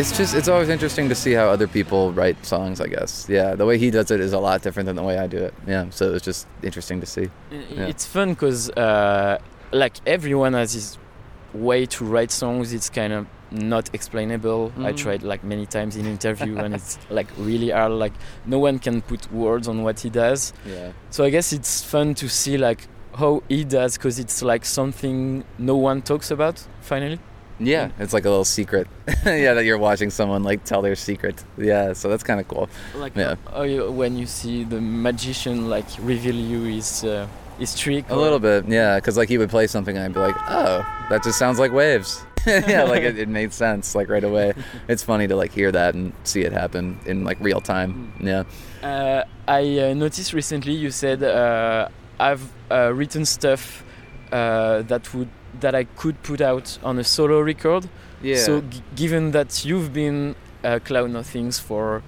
it's 0.02 0.12
just 0.18 0.34
it's 0.38 0.48
always 0.48 0.68
interesting 0.76 1.08
to 1.08 1.14
see 1.24 1.32
how 1.40 1.46
other 1.56 1.68
people 1.78 2.02
write 2.18 2.38
songs 2.54 2.76
i 2.86 2.88
guess 2.96 3.12
yeah 3.36 3.54
the 3.60 3.66
way 3.70 3.76
he 3.84 3.88
does 3.96 4.10
it 4.10 4.20
is 4.28 4.32
a 4.32 4.38
lot 4.48 4.58
different 4.66 4.86
than 4.88 4.96
the 4.96 5.06
way 5.10 5.16
i 5.24 5.26
do 5.36 5.38
it 5.48 5.54
yeah 5.74 5.84
so 5.90 6.02
it's 6.14 6.24
just 6.30 6.46
interesting 6.68 6.98
to 7.00 7.06
see 7.06 7.26
Yeah. 7.76 7.86
It's 7.92 8.06
fun 8.16 8.28
because 8.34 8.60
uh, 8.86 9.38
like 9.82 9.94
everyone 10.16 10.52
has 10.60 10.70
his 10.78 10.86
way 11.68 11.80
to 11.96 12.00
write 12.12 12.30
songs. 12.42 12.72
It's 12.72 12.90
kind 13.00 13.12
of 13.18 13.26
not 13.50 13.84
explainable. 13.98 14.62
I 14.88 14.92
Mhm. 14.92 14.96
tried 15.04 15.22
like 15.32 15.42
many 15.54 15.66
times 15.76 15.92
in 16.00 16.04
interview 16.06 16.54
and 16.64 16.70
it's 16.78 16.92
like 17.18 17.28
really 17.50 17.70
hard. 17.76 17.92
Like 18.04 18.14
no 18.54 18.58
one 18.68 18.78
can 18.86 18.96
put 19.02 19.22
words 19.32 19.66
on 19.68 19.76
what 19.86 19.96
he 20.04 20.10
does. 20.24 20.52
yeah 20.74 20.92
So 21.10 21.24
I 21.24 21.30
guess 21.30 21.52
it's 21.52 21.74
fun 21.94 22.14
to 22.22 22.26
see 22.40 22.56
like 22.68 22.80
how 23.20 23.32
he 23.48 23.64
does 23.64 23.92
because 23.98 24.16
it's 24.24 24.38
like 24.52 24.64
something 24.80 25.44
no 25.58 25.76
one 25.88 25.98
talks 26.02 26.30
about 26.30 26.56
finally. 26.80 27.18
Yeah 27.64 27.90
it's 27.98 28.12
like 28.12 28.24
a 28.24 28.30
little 28.30 28.44
secret 28.44 28.86
yeah 29.26 29.54
that 29.54 29.64
you're 29.64 29.78
watching 29.78 30.10
someone 30.10 30.42
like 30.42 30.64
tell 30.64 30.82
their 30.82 30.96
secret 30.96 31.44
yeah 31.58 31.92
so 31.92 32.08
that's 32.08 32.22
kind 32.22 32.40
of 32.40 32.48
cool 32.48 32.68
Like 32.96 33.14
Yeah. 33.16 33.36
you, 33.64 33.90
when 33.90 34.16
you 34.16 34.26
see 34.26 34.64
the 34.64 34.80
magician 34.80 35.68
like 35.68 35.86
reveal 36.00 36.34
you 36.34 36.62
his 36.64 37.04
uh, 37.04 37.26
is 37.60 37.74
trick. 37.78 38.04
A 38.10 38.14
or- 38.14 38.18
little 38.18 38.38
bit, 38.40 38.66
yeah, 38.66 38.96
because 38.96 39.16
like 39.16 39.28
he 39.28 39.38
would 39.38 39.50
play 39.50 39.66
something 39.66 39.94
and 39.96 40.04
I'd 40.06 40.14
be 40.14 40.20
like, 40.20 40.34
oh, 40.48 40.78
that 41.10 41.22
just 41.22 41.38
sounds 41.38 41.58
like 41.60 41.70
Wavves. 41.70 42.24
yeah, 42.46 42.82
like 42.84 43.02
it, 43.02 43.18
it 43.18 43.28
made 43.28 43.52
sense 43.52 43.94
like 43.94 44.08
right 44.08 44.24
away. 44.24 44.54
It's 44.88 45.04
funny 45.04 45.28
to 45.28 45.36
like 45.36 45.52
hear 45.52 45.70
that 45.70 45.94
and 45.94 46.12
see 46.24 46.40
it 46.42 46.52
happen 46.52 46.98
in 47.06 47.24
like 47.24 47.38
real 47.40 47.60
time. 47.60 48.12
Yeah. 48.20 48.44
Uh, 48.82 49.22
I 49.46 49.62
uh, 49.78 49.94
noticed 49.94 50.32
recently 50.32 50.72
you 50.72 50.90
said 50.90 51.22
uh, 51.22 51.88
I've 52.18 52.42
uh, 52.70 52.90
written 52.94 53.24
stuff 53.26 53.84
uh, 54.32 54.82
that 54.88 55.12
would 55.14 55.28
that 55.60 55.74
I 55.74 55.84
could 55.84 56.22
put 56.22 56.40
out 56.40 56.78
on 56.82 56.98
a 56.98 57.04
solo 57.04 57.40
record. 57.40 57.88
Yeah. 58.22 58.36
So 58.36 58.60
g- 58.62 58.82
given 58.96 59.32
that 59.32 59.64
you've 59.64 59.92
been 59.92 60.34
uh, 60.64 60.78
Cloud 60.84 61.10
Nothings 61.10 61.58
for 61.58 62.02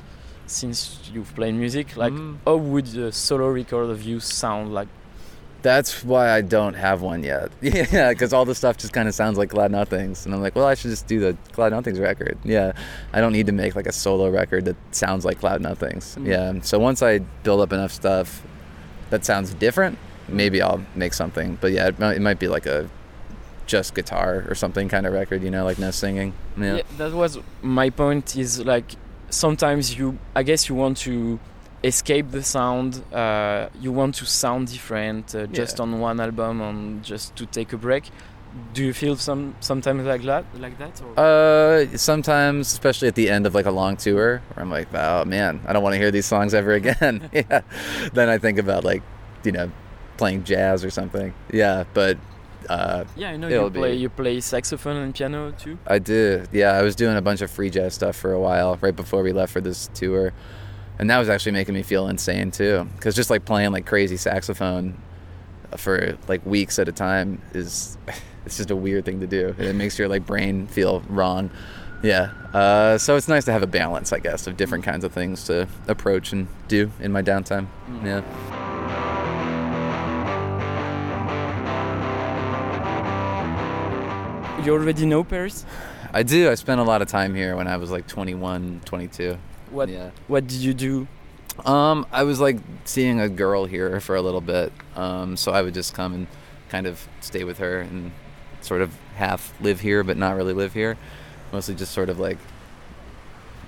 since 0.46 1.10
you've 1.12 1.34
played 1.34 1.54
music, 1.54 1.96
like 1.96 2.12
Mm. 2.12 2.36
how 2.46 2.56
would 2.56 2.86
a 2.96 3.12
solo 3.12 3.48
record 3.50 3.90
of 3.90 4.02
you 4.02 4.20
sound 4.20 4.72
like? 4.74 4.88
That's 5.62 6.04
why 6.04 6.28
I 6.30 6.42
don't 6.42 6.74
have 6.74 7.00
one 7.00 7.22
yet. 7.22 7.50
Yeah, 7.62 8.10
because 8.10 8.34
all 8.34 8.44
the 8.44 8.54
stuff 8.54 8.76
just 8.76 8.92
kind 8.92 9.08
of 9.08 9.14
sounds 9.14 9.38
like 9.38 9.48
Cloud 9.50 9.70
Nothings, 9.70 10.26
and 10.26 10.34
I'm 10.34 10.42
like, 10.42 10.54
well, 10.54 10.66
I 10.66 10.74
should 10.74 10.90
just 10.90 11.06
do 11.06 11.18
the 11.20 11.36
Cloud 11.52 11.72
Nothings 11.72 11.98
record. 11.98 12.36
Yeah, 12.44 12.72
I 13.14 13.20
don't 13.22 13.32
need 13.32 13.46
to 13.46 13.52
make 13.52 13.74
like 13.74 13.86
a 13.86 13.92
solo 13.92 14.28
record 14.28 14.66
that 14.66 14.76
sounds 14.90 15.24
like 15.24 15.40
Cloud 15.40 15.62
Nothings. 15.62 16.16
Mm. 16.16 16.26
Yeah, 16.26 16.60
so 16.62 16.78
once 16.78 17.02
I 17.02 17.20
build 17.44 17.60
up 17.62 17.72
enough 17.72 17.92
stuff 17.92 18.42
that 19.10 19.24
sounds 19.24 19.54
different, 19.54 19.96
maybe 20.28 20.60
I'll 20.60 20.84
make 20.94 21.14
something. 21.14 21.56
But 21.60 21.72
yeah, 21.72 21.88
it 21.88 21.98
might, 21.98 22.16
it 22.18 22.20
might 22.20 22.38
be 22.38 22.48
like 22.48 22.66
a 22.66 22.88
just 23.66 23.94
guitar 23.94 24.44
or 24.48 24.54
something 24.54 24.88
kind 24.88 25.06
of 25.06 25.12
record, 25.12 25.42
you 25.42 25.50
know, 25.50 25.64
like 25.64 25.78
no 25.78 25.90
singing. 25.90 26.32
Yeah. 26.56 26.82
that 26.98 27.12
was 27.12 27.38
my 27.62 27.90
point. 27.90 28.36
Is 28.36 28.64
like 28.64 28.92
sometimes 29.30 29.96
you, 29.98 30.18
I 30.34 30.42
guess 30.42 30.68
you 30.68 30.74
want 30.74 30.96
to 30.98 31.38
escape 31.82 32.30
the 32.30 32.42
sound. 32.42 33.02
Uh, 33.12 33.68
you 33.80 33.92
want 33.92 34.14
to 34.16 34.26
sound 34.26 34.68
different, 34.68 35.34
uh, 35.34 35.46
just 35.46 35.78
Yeah. 35.78 35.82
on 35.82 36.00
one 36.00 36.20
album, 36.20 36.60
and 36.60 37.02
just 37.02 37.36
to 37.36 37.46
take 37.46 37.72
a 37.72 37.76
break. 37.76 38.04
Do 38.72 38.84
you 38.84 38.92
feel 38.92 39.16
some 39.16 39.56
sometimes 39.58 40.04
like 40.04 40.22
that, 40.22 40.44
like 40.60 40.78
that? 40.78 41.02
Or? 41.02 41.18
Uh, 41.18 41.96
sometimes, 41.96 42.72
especially 42.72 43.08
at 43.08 43.16
the 43.16 43.28
end 43.28 43.46
of 43.46 43.54
like 43.54 43.66
a 43.66 43.72
long 43.72 43.96
tour, 43.96 44.40
where 44.54 44.62
I'm 44.64 44.70
like, 44.70 44.88
oh 44.94 45.24
man, 45.24 45.60
I 45.66 45.72
don't 45.72 45.82
want 45.82 45.94
to 45.94 45.98
hear 45.98 46.12
these 46.12 46.26
songs 46.26 46.54
ever 46.54 46.72
again. 46.72 47.28
yeah. 47.32 47.62
Then 48.12 48.28
I 48.28 48.38
think 48.38 48.58
about 48.58 48.84
like, 48.84 49.02
you 49.42 49.50
know, 49.50 49.72
playing 50.18 50.44
jazz 50.44 50.84
or 50.84 50.90
something. 50.90 51.34
Yeah, 51.52 51.82
but 51.94 52.16
uh, 52.68 53.04
yeah, 53.16 53.30
I 53.30 53.36
know 53.36 53.48
you 53.48 53.70
play. 53.70 53.92
be- 53.92 53.98
You 53.98 54.08
play 54.08 54.40
saxophone 54.40 54.96
and 54.96 55.14
piano 55.14 55.52
too. 55.52 55.78
I 55.86 55.98
did. 55.98 56.48
Yeah, 56.52 56.72
I 56.72 56.82
was 56.82 56.94
doing 56.96 57.16
a 57.16 57.22
bunch 57.22 57.40
of 57.40 57.50
free 57.50 57.70
jazz 57.70 57.94
stuff 57.94 58.16
for 58.16 58.32
a 58.32 58.40
while 58.40 58.78
right 58.80 58.94
before 58.94 59.22
we 59.22 59.32
left 59.32 59.52
for 59.52 59.60
this 59.60 59.88
tour, 59.94 60.32
and 60.98 61.08
that 61.10 61.18
was 61.18 61.28
actually 61.28 61.52
making 61.52 61.74
me 61.74 61.82
feel 61.82 62.08
insane 62.08 62.50
too. 62.50 62.86
Because 62.96 63.14
just 63.14 63.30
like 63.30 63.44
playing 63.44 63.72
like 63.72 63.86
crazy 63.86 64.16
saxophone 64.16 65.00
for 65.76 66.16
like 66.28 66.44
weeks 66.46 66.78
at 66.78 66.88
a 66.88 66.92
time 66.92 67.40
is 67.52 67.98
it's 68.46 68.56
just 68.58 68.70
a 68.70 68.76
weird 68.76 69.04
thing 69.04 69.20
to 69.20 69.26
do. 69.26 69.54
It 69.58 69.74
makes 69.74 69.98
your 69.98 70.08
like 70.08 70.24
brain 70.26 70.66
feel 70.66 71.00
wrong. 71.08 71.50
Yeah. 72.02 72.32
Uh, 72.52 72.98
so 72.98 73.16
it's 73.16 73.28
nice 73.28 73.46
to 73.46 73.52
have 73.52 73.62
a 73.62 73.66
balance, 73.66 74.12
I 74.12 74.18
guess, 74.18 74.46
of 74.46 74.58
different 74.58 74.84
kinds 74.84 75.04
of 75.04 75.12
things 75.12 75.44
to 75.44 75.66
approach 75.88 76.32
and 76.32 76.46
do 76.68 76.90
in 77.00 77.12
my 77.12 77.22
downtime. 77.22 77.66
Yeah. 78.04 78.20
You 84.64 84.72
already 84.72 85.04
know 85.04 85.22
Paris. 85.22 85.66
I 86.10 86.22
do. 86.22 86.50
I 86.50 86.54
spent 86.54 86.80
a 86.80 86.84
lot 86.84 87.02
of 87.02 87.08
time 87.08 87.34
here 87.34 87.54
when 87.54 87.68
I 87.68 87.76
was 87.76 87.90
like 87.90 88.06
21, 88.06 88.80
22. 88.86 89.36
What 89.70 89.90
Yeah. 89.90 90.10
What 90.26 90.46
did 90.46 90.58
you 90.58 90.72
do? 90.72 91.06
Um, 91.66 92.06
I 92.10 92.22
was 92.22 92.40
like 92.40 92.56
seeing 92.86 93.20
a 93.20 93.28
girl 93.28 93.66
here 93.66 94.00
for 94.00 94.16
a 94.16 94.22
little 94.22 94.40
bit, 94.40 94.72
um, 94.96 95.36
so 95.36 95.52
I 95.52 95.60
would 95.60 95.74
just 95.74 95.92
come 95.92 96.14
and 96.14 96.26
kind 96.70 96.86
of 96.86 97.06
stay 97.20 97.44
with 97.44 97.58
her 97.58 97.80
and 97.80 98.10
sort 98.62 98.80
of 98.80 98.96
half 99.16 99.52
live 99.60 99.80
here, 99.80 100.02
but 100.02 100.16
not 100.16 100.34
really 100.34 100.54
live 100.54 100.72
here. 100.72 100.96
Mostly 101.52 101.74
just 101.74 101.92
sort 101.92 102.08
of 102.08 102.18
like 102.18 102.38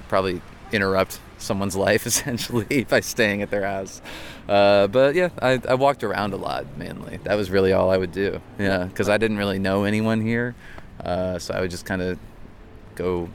probably 0.09 0.41
interrupt 0.73 1.21
someone's 1.37 1.77
life 1.89 2.07
essentially 2.07 2.85
by 2.89 3.01
staying 3.01 3.43
at 3.43 3.51
their 3.51 3.67
house. 3.67 4.01
Uh, 4.49 4.87
but 4.87 5.15
yeah, 5.15 5.29
I, 5.43 5.61
I 5.69 5.75
walked 5.75 6.03
around 6.03 6.33
a 6.33 6.37
lot 6.37 6.79
mainly. 6.79 7.19
That 7.25 7.35
was 7.35 7.51
really 7.51 7.75
all 7.75 7.91
I 7.91 7.99
would 7.99 8.13
do. 8.13 8.41
Yeah, 8.59 8.85
because 8.85 9.11
I 9.11 9.19
didn't 9.19 9.37
really 9.37 9.59
know 9.59 9.85
anyone 9.85 10.23
here, 10.23 10.55
uh, 11.05 11.39
so 11.39 11.55
I 11.55 11.61
would 11.61 11.71
just 11.71 11.85
kind 11.85 12.03
of 12.03 12.19
go 12.95 13.29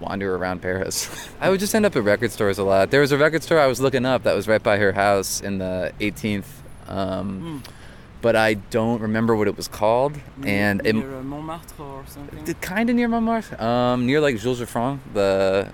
wander 0.00 0.34
around 0.36 0.62
Paris. 0.62 1.28
I 1.40 1.50
would 1.50 1.60
just 1.60 1.74
end 1.74 1.86
up 1.86 1.96
at 1.96 2.02
record 2.02 2.32
stores 2.32 2.58
a 2.58 2.64
lot. 2.64 2.90
There 2.90 3.00
was 3.00 3.12
a 3.12 3.18
record 3.18 3.42
store 3.42 3.58
I 3.58 3.66
was 3.66 3.80
looking 3.80 4.04
up 4.04 4.24
that 4.24 4.34
was 4.34 4.48
right 4.48 4.62
by 4.62 4.78
her 4.78 4.92
house 4.92 5.40
in 5.40 5.58
the 5.58 5.92
18th, 6.00 6.46
um, 6.88 7.62
but 8.20 8.36
I 8.36 8.54
don't 8.54 9.00
remember 9.00 9.36
what 9.36 9.48
it 9.48 9.56
was 9.56 9.68
called. 9.68 10.16
And 10.42 10.84
it, 10.86 10.94
Montmartre 10.94 11.82
or 11.82 12.04
something. 12.06 12.54
kind 12.60 12.90
of 12.90 12.96
near 12.96 13.08
Montmartre, 13.08 13.60
um, 13.62 14.06
near 14.06 14.20
like 14.20 14.38
Jules 14.38 14.60
Joffrin, 14.60 14.98
the 15.12 15.72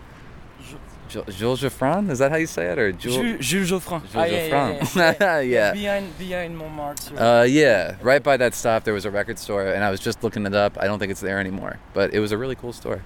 Ju- 1.10 1.24
Jules 1.28 1.60
Joffrin. 1.60 2.10
Is 2.10 2.18
that 2.20 2.30
how 2.30 2.36
you 2.36 2.46
say 2.46 2.66
it, 2.66 2.78
or 2.78 2.92
Jules? 2.92 3.16
Jules 3.46 3.70
Joffrin. 3.70 4.00
Jules 4.10 4.14
Joffrin. 4.14 5.50
yeah. 5.50 5.72
Behind 5.72 6.18
behind 6.18 6.56
Montmartre. 6.56 7.18
Uh, 7.18 7.42
yeah, 7.42 7.96
right 8.00 8.22
by 8.22 8.36
that 8.36 8.54
stop 8.54 8.84
there 8.84 8.94
was 8.94 9.04
a 9.04 9.10
record 9.10 9.38
store, 9.38 9.66
and 9.66 9.82
I 9.84 9.90
was 9.90 10.00
just 10.00 10.22
looking 10.22 10.46
it 10.46 10.54
up. 10.54 10.78
I 10.80 10.84
don't 10.86 10.98
think 10.98 11.10
it's 11.10 11.20
there 11.20 11.38
anymore, 11.40 11.78
but 11.92 12.14
it 12.14 12.20
was 12.20 12.32
a 12.32 12.38
really 12.38 12.54
cool 12.54 12.72
store, 12.72 13.02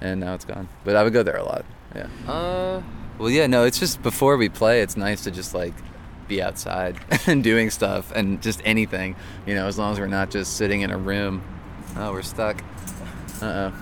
and 0.00 0.20
now 0.20 0.34
it's 0.34 0.44
gone. 0.44 0.68
But 0.84 0.96
I 0.96 1.04
would 1.04 1.12
go 1.12 1.22
there 1.22 1.36
a 1.36 1.44
lot. 1.44 1.64
Yeah. 1.94 2.08
Uh, 2.26 2.82
well, 3.18 3.30
yeah, 3.30 3.46
no, 3.46 3.64
it's 3.64 3.78
just 3.78 4.02
before 4.02 4.36
we 4.36 4.48
play, 4.48 4.82
it's 4.82 4.96
nice 4.96 5.22
to 5.24 5.30
just 5.30 5.54
like 5.54 5.74
be 6.26 6.42
outside 6.42 6.98
and 7.26 7.44
doing 7.44 7.70
stuff 7.70 8.10
and 8.12 8.42
just 8.42 8.60
anything, 8.64 9.14
you 9.46 9.54
know, 9.54 9.66
as 9.66 9.78
long 9.78 9.92
as 9.92 10.00
we're 10.00 10.06
not 10.06 10.30
just 10.30 10.56
sitting 10.56 10.80
in 10.80 10.90
a 10.90 10.98
room. 10.98 11.42
Oh, 11.96 12.12
we're 12.12 12.22
stuck. 12.22 12.62
Uh 13.40 13.70
oh. 13.70 13.72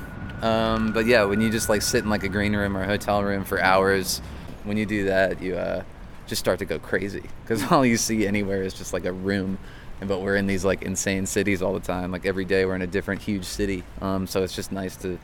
Um, 0.42 0.92
but 0.92 1.06
yeah, 1.06 1.24
when 1.24 1.40
you 1.40 1.50
just 1.50 1.68
like 1.68 1.82
sit 1.82 2.04
in 2.04 2.10
like 2.10 2.24
a 2.24 2.28
green 2.28 2.54
room 2.54 2.76
or 2.76 2.82
a 2.82 2.86
hotel 2.86 3.22
room 3.22 3.44
for 3.44 3.60
hours, 3.62 4.20
when 4.64 4.76
you 4.76 4.84
do 4.84 5.04
that, 5.04 5.40
you 5.40 5.56
uh, 5.56 5.84
just 6.26 6.40
start 6.40 6.58
to 6.58 6.64
go 6.64 6.78
crazy 6.78 7.22
because 7.42 7.62
all 7.70 7.86
you 7.86 7.96
see 7.96 8.26
anywhere 8.26 8.62
is 8.62 8.74
just 8.74 8.92
like 8.92 9.04
a 9.04 9.12
room. 9.12 9.58
But 10.00 10.20
we're 10.20 10.34
in 10.34 10.48
these 10.48 10.64
like 10.64 10.82
insane 10.82 11.26
cities 11.26 11.62
all 11.62 11.72
the 11.74 11.80
time. 11.80 12.10
Like 12.10 12.26
every 12.26 12.44
day 12.44 12.64
we're 12.64 12.74
in 12.74 12.82
a 12.82 12.88
different 12.88 13.22
huge 13.22 13.44
city. 13.44 13.84
Um, 14.00 14.26
so 14.26 14.42
it's 14.42 14.54
just 14.54 14.72
nice 14.72 14.96
to 14.96 15.16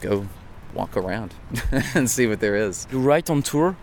go 0.00 0.26
walk 0.74 0.96
around 0.96 1.34
and 1.94 2.10
see 2.10 2.26
what 2.26 2.40
there 2.40 2.56
is. 2.56 2.88
You 2.90 2.98
write 2.98 3.30
on 3.30 3.42
tour? 3.42 3.76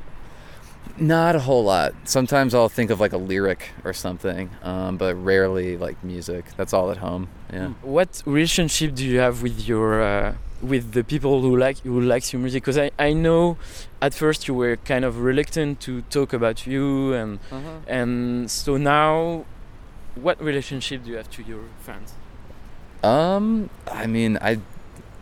Not 0.98 1.36
a 1.36 1.40
whole 1.40 1.64
lot. 1.64 1.94
Sometimes 2.06 2.54
I'll 2.54 2.70
think 2.70 2.90
of 2.90 3.00
like 3.00 3.14
a 3.14 3.18
lyric 3.18 3.72
or 3.84 3.94
something, 3.94 4.50
um, 4.64 4.98
but 4.98 5.16
rarely 5.16 5.78
like 5.78 6.02
music. 6.04 6.46
That's 6.58 6.74
all 6.74 6.90
at 6.92 6.98
home. 6.98 7.28
Yeah. 7.52 7.70
What 7.82 8.24
relationship 8.26 8.96
do 8.96 9.06
you 9.06 9.20
have 9.20 9.42
with 9.42 9.68
your 9.68 10.02
uh, 10.02 10.36
with 10.62 10.94
the 10.94 11.04
people 11.04 11.42
who 11.42 11.58
like 11.58 11.80
who 11.80 12.00
likes 12.00 12.32
your 12.32 12.42
music? 12.42 12.64
Because 12.64 12.78
I, 12.78 12.92
I 12.98 13.14
know 13.14 13.58
at 14.02 14.14
first 14.14 14.48
you 14.48 14.54
were 14.54 14.78
kind 14.78 15.04
of 15.04 15.20
reluctant 15.20 15.82
to 15.82 16.02
talk 16.04 16.34
about 16.34 16.66
you 16.66 17.14
and 17.14 17.40
and 17.88 18.50
so 18.50 18.78
now 18.78 19.46
what 20.16 20.42
relationship 20.42 21.04
do 21.04 21.12
you 21.12 21.18
have 21.18 21.30
to 21.32 21.44
your 21.44 21.64
fans? 21.80 22.14
Um, 23.04 23.70
I 23.92 24.08
mean, 24.08 24.38
I, 24.42 24.60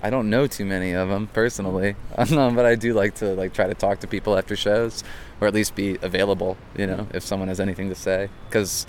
I 0.06 0.10
don't 0.10 0.30
know 0.30 0.48
too 0.48 0.66
many 0.66 0.92
of 0.92 1.08
them 1.08 1.28
personally, 1.28 1.96
um, 2.18 2.56
but 2.56 2.66
I 2.66 2.76
do 2.76 2.94
like 2.94 3.16
to 3.16 3.34
like 3.36 3.54
try 3.54 3.68
to 3.68 3.74
talk 3.74 4.02
to 4.02 4.08
people 4.08 4.38
after 4.38 4.54
shows, 4.58 5.02
or 5.40 5.48
at 5.48 5.54
least 5.54 5.76
be 5.76 5.98
available. 6.02 6.58
You 6.78 6.88
know, 6.88 7.08
if 7.14 7.24
someone 7.24 7.48
has 7.48 7.62
anything 7.62 7.88
to 7.88 7.96
say, 7.96 8.28
because 8.50 8.86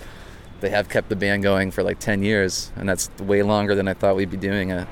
they 0.59 0.71
have 0.71 0.89
kept 0.89 1.07
the 1.07 1.15
band 1.15 1.41
going 1.41 1.71
for 1.71 1.83
like 1.83 1.99
ten 1.99 2.21
years, 2.21 2.73
and 2.75 2.89
that's 2.89 3.09
way 3.17 3.43
longer 3.43 3.75
than 3.75 3.87
I 3.87 3.93
thought 3.93 4.17
we'd 4.17 4.29
be 4.29 4.35
doing 4.35 4.71
it. 4.71 4.87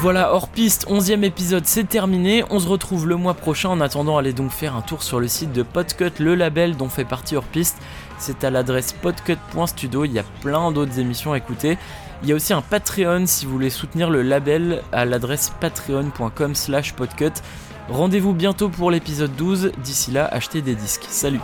Voilà, 0.00 0.34
hors 0.34 0.48
piste, 0.48 0.86
11e 0.86 1.22
épisode, 1.22 1.64
c'est 1.64 1.88
terminé. 1.88 2.44
On 2.50 2.60
se 2.60 2.68
retrouve 2.68 3.08
le 3.08 3.16
mois 3.16 3.32
prochain. 3.32 3.70
En 3.70 3.80
attendant, 3.80 4.18
allez 4.18 4.34
donc 4.34 4.50
faire 4.50 4.76
un 4.76 4.82
tour 4.82 5.02
sur 5.02 5.18
le 5.18 5.28
site 5.28 5.50
de 5.52 5.62
Podcut, 5.62 6.12
le 6.18 6.34
label 6.34 6.76
dont 6.76 6.90
fait 6.90 7.06
partie 7.06 7.36
hors 7.36 7.44
piste. 7.44 7.78
C'est 8.18 8.44
à 8.44 8.50
l'adresse 8.50 8.92
podcut.studio. 8.92 10.04
Il 10.04 10.12
y 10.12 10.18
a 10.18 10.24
plein 10.42 10.72
d'autres 10.72 10.98
émissions 10.98 11.32
à 11.32 11.38
écouter. 11.38 11.78
Il 12.24 12.30
y 12.30 12.32
a 12.32 12.36
aussi 12.36 12.54
un 12.54 12.62
Patreon 12.62 13.26
si 13.26 13.44
vous 13.44 13.52
voulez 13.52 13.68
soutenir 13.68 14.08
le 14.08 14.22
label 14.22 14.82
à 14.92 15.04
l'adresse 15.04 15.52
patreon.com/podcut. 15.60 17.42
Rendez-vous 17.90 18.32
bientôt 18.32 18.70
pour 18.70 18.90
l'épisode 18.90 19.36
12. 19.36 19.72
D'ici 19.84 20.10
là, 20.10 20.24
achetez 20.32 20.62
des 20.62 20.74
disques. 20.74 21.04
Salut! 21.10 21.42